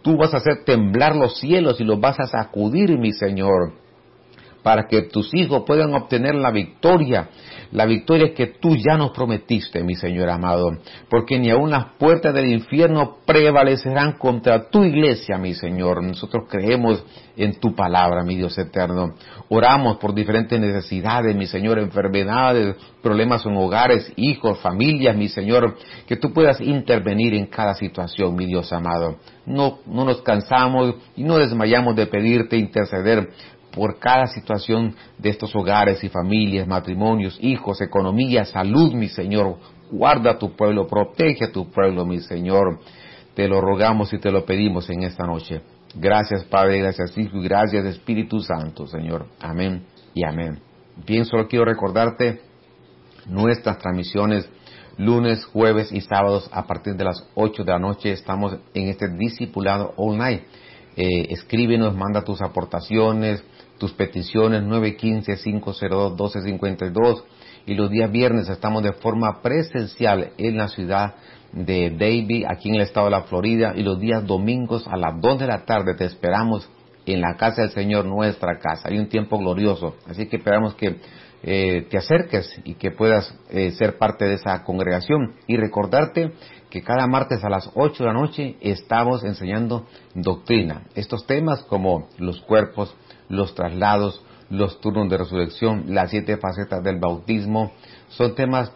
Tú 0.02 0.18
vas 0.18 0.34
a 0.34 0.38
hacer 0.38 0.64
temblar 0.66 1.16
los 1.16 1.40
cielos 1.40 1.80
y 1.80 1.84
los 1.84 2.00
vas 2.00 2.20
a 2.20 2.26
sacudir, 2.26 2.98
mi 2.98 3.12
Señor, 3.14 3.74
para 4.64 4.88
que 4.88 5.04
tus 5.04 5.30
hijos 5.34 5.64
puedan 5.66 5.94
obtener 5.94 6.36
la 6.36 6.52
victoria 6.52 7.30
la 7.72 7.86
victoria 7.86 8.34
que 8.34 8.48
tú 8.48 8.76
ya 8.76 8.98
nos 8.98 9.12
prometiste, 9.12 9.84
mi 9.84 9.96
Señor 9.96 10.30
amado, 10.30 10.78
porque 11.10 11.40
ni 11.40 11.50
aun 11.50 11.70
las 11.70 11.94
puertas 11.98 12.34
del 12.34 12.52
infierno 12.52 13.18
prevalecerán 13.26 14.14
contra 14.14 14.70
tu 14.70 14.84
iglesia, 14.84 15.38
mi 15.38 15.54
Señor. 15.54 16.04
Nosotros 16.04 16.46
creemos 16.50 17.04
en 17.38 17.60
tu 17.60 17.74
palabra, 17.74 18.24
mi 18.24 18.36
Dios 18.36 18.58
eterno. 18.58 19.16
Oramos 19.50 19.98
por 19.98 20.14
diferentes 20.14 20.60
necesidades, 20.60 21.36
mi 21.36 21.48
Señor, 21.48 21.80
enfermedades, 21.80 22.76
problemas 23.02 23.46
en 23.46 23.56
hogares, 23.56 24.12
hijos, 24.18 24.60
familias, 24.60 25.16
mi 25.16 25.30
Señor, 25.30 25.78
que 26.08 26.18
tú 26.18 26.34
puedas 26.34 26.60
intervenir 26.60 27.34
en 27.34 27.46
cada 27.46 27.74
situación, 27.74 28.36
mi 28.36 28.46
Dios 28.46 28.72
amado. 28.74 29.18
No, 29.46 29.80
no 29.86 30.04
nos 30.04 30.22
cansamos 30.22 30.96
y 31.16 31.24
no 31.24 31.38
desmayamos 31.38 31.96
de 31.96 32.08
pedirte 32.08 32.58
interceder 32.58 33.30
por 33.74 34.00
cada 34.00 34.28
situación 34.28 34.96
de 35.18 35.30
estos 35.30 35.56
hogares 35.56 36.04
y 36.04 36.10
familias, 36.10 36.68
matrimonios, 36.68 37.38
hijos, 37.42 37.82
economía, 37.82 38.46
salud, 38.46 38.94
mi 38.94 39.08
Señor. 39.08 39.58
Guarda 39.90 40.32
a 40.32 40.38
tu 40.38 40.56
pueblo, 40.56 40.88
protege 40.88 41.46
a 41.46 41.52
tu 41.52 41.70
pueblo, 41.70 42.06
mi 42.06 42.20
Señor. 42.20 42.80
Te 43.34 43.48
lo 43.48 43.62
rogamos 43.62 44.14
y 44.14 44.20
te 44.20 44.32
lo 44.32 44.46
pedimos 44.46 44.90
en 44.90 45.04
esta 45.04 45.26
noche. 45.26 45.62
Gracias, 45.96 46.44
Padre, 46.46 46.80
gracias, 46.80 47.18
Hijo, 47.18 47.38
y 47.38 47.44
gracias, 47.44 47.86
Espíritu 47.86 48.40
Santo, 48.40 48.88
Señor. 48.88 49.28
Amén 49.40 49.86
y 50.14 50.26
amén. 50.26 50.60
Bien, 51.06 51.26
solo 51.26 51.48
quiero 51.48 51.66
recordarte 51.66 52.42
nuestras 53.28 53.78
transmisiones 53.78 54.50
lunes, 54.98 55.46
jueves 55.46 55.92
y 55.92 56.02
sábados 56.02 56.50
a 56.52 56.66
partir 56.68 56.96
de 56.96 57.06
las 57.06 57.26
8 57.36 57.64
de 57.64 57.72
la 57.72 57.80
noche. 57.80 58.12
Estamos 58.12 58.58
en 58.74 58.88
este 58.90 59.08
discipulado 59.10 59.94
all 59.98 60.18
night. 60.18 60.44
Eh, 60.96 61.28
escríbenos, 61.30 61.96
manda 61.96 62.24
tus 62.24 62.42
aportaciones, 62.42 63.44
tus 63.82 63.92
peticiones 63.94 64.62
915-502-1252 64.62 67.24
y 67.66 67.74
los 67.74 67.90
días 67.90 68.12
viernes 68.12 68.48
estamos 68.48 68.84
de 68.84 68.94
forma 68.94 69.42
presencial 69.42 70.34
en 70.38 70.58
la 70.58 70.68
ciudad 70.68 71.16
de 71.52 71.90
Davie, 71.90 72.46
aquí 72.48 72.70
en 72.70 72.76
el 72.76 72.82
estado 72.82 73.08
de 73.08 73.14
la 73.14 73.24
Florida 73.24 73.74
y 73.76 73.82
los 73.82 74.00
días 74.00 74.24
domingos 74.24 74.88
a 74.88 74.96
las 74.98 75.20
2 75.20 75.40
de 75.40 75.48
la 75.48 75.66
tarde 75.66 75.96
te 75.96 76.06
esperamos 76.06 76.70
en 77.08 77.22
la 77.22 77.38
casa 77.38 77.64
del 77.64 77.72
Señor, 77.72 78.06
nuestra 78.06 78.60
casa. 78.60 78.88
Hay 78.88 79.00
un 79.00 79.10
tiempo 79.10 79.40
glorioso, 79.40 79.96
así 80.08 80.28
que 80.28 80.38
esperamos 80.38 80.76
que 80.76 80.98
eh, 81.42 81.88
te 81.90 81.98
acerques 81.98 82.62
y 82.64 82.76
que 82.76 82.92
puedas 82.92 83.36
eh, 83.50 83.72
ser 83.72 83.98
parte 83.98 84.26
de 84.26 84.36
esa 84.36 84.64
congregación 84.64 85.38
y 85.48 85.58
recordarte 85.58 86.34
que 86.70 86.84
cada 86.84 87.08
martes 87.08 87.44
a 87.44 87.50
las 87.50 87.68
8 87.74 88.04
de 88.04 88.08
la 88.08 88.14
noche 88.14 88.58
estamos 88.62 89.24
enseñando 89.24 89.88
doctrina. 90.14 90.84
Estos 90.94 91.26
temas 91.26 91.64
como 91.64 92.10
los 92.20 92.42
cuerpos, 92.42 92.96
los 93.32 93.56
traslados, 93.56 94.24
los 94.50 94.80
turnos 94.82 95.10
de 95.10 95.18
resurrección, 95.18 95.86
las 95.88 96.12
siete 96.12 96.38
facetas 96.38 96.84
del 96.84 97.00
bautismo, 97.00 97.72
son 98.10 98.36
temas 98.36 98.72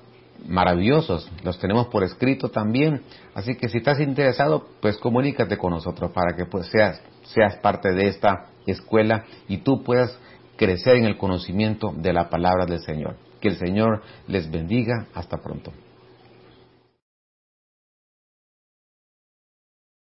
maravillosos, 0.48 1.30
los 1.44 1.60
tenemos 1.60 1.88
por 1.88 2.04
escrito 2.04 2.50
también, 2.50 3.02
así 3.34 3.56
que 3.56 3.70
si 3.70 3.78
estás 3.78 4.00
interesado, 4.00 4.66
pues 4.82 4.98
comunícate 4.98 5.58
con 5.58 5.72
nosotros 5.72 6.12
para 6.12 6.36
que 6.36 6.46
pues 6.46 6.68
seas, 6.68 7.02
seas 7.24 7.58
parte 7.58 7.92
de 7.94 8.08
esta 8.08 8.48
escuela 8.66 9.26
y 9.48 9.58
tú 9.58 9.84
puedas 9.84 10.18
crecer 10.56 10.96
en 10.96 11.06
el 11.06 11.18
conocimiento 11.18 11.94
de 11.96 12.14
la 12.14 12.30
palabra 12.30 12.66
del 12.66 12.80
Señor. 12.80 13.18
Que 13.40 13.50
el 13.50 13.58
Señor 13.58 14.02
les 14.28 14.50
bendiga. 14.50 15.08
Hasta 15.14 15.38
pronto. 15.38 15.72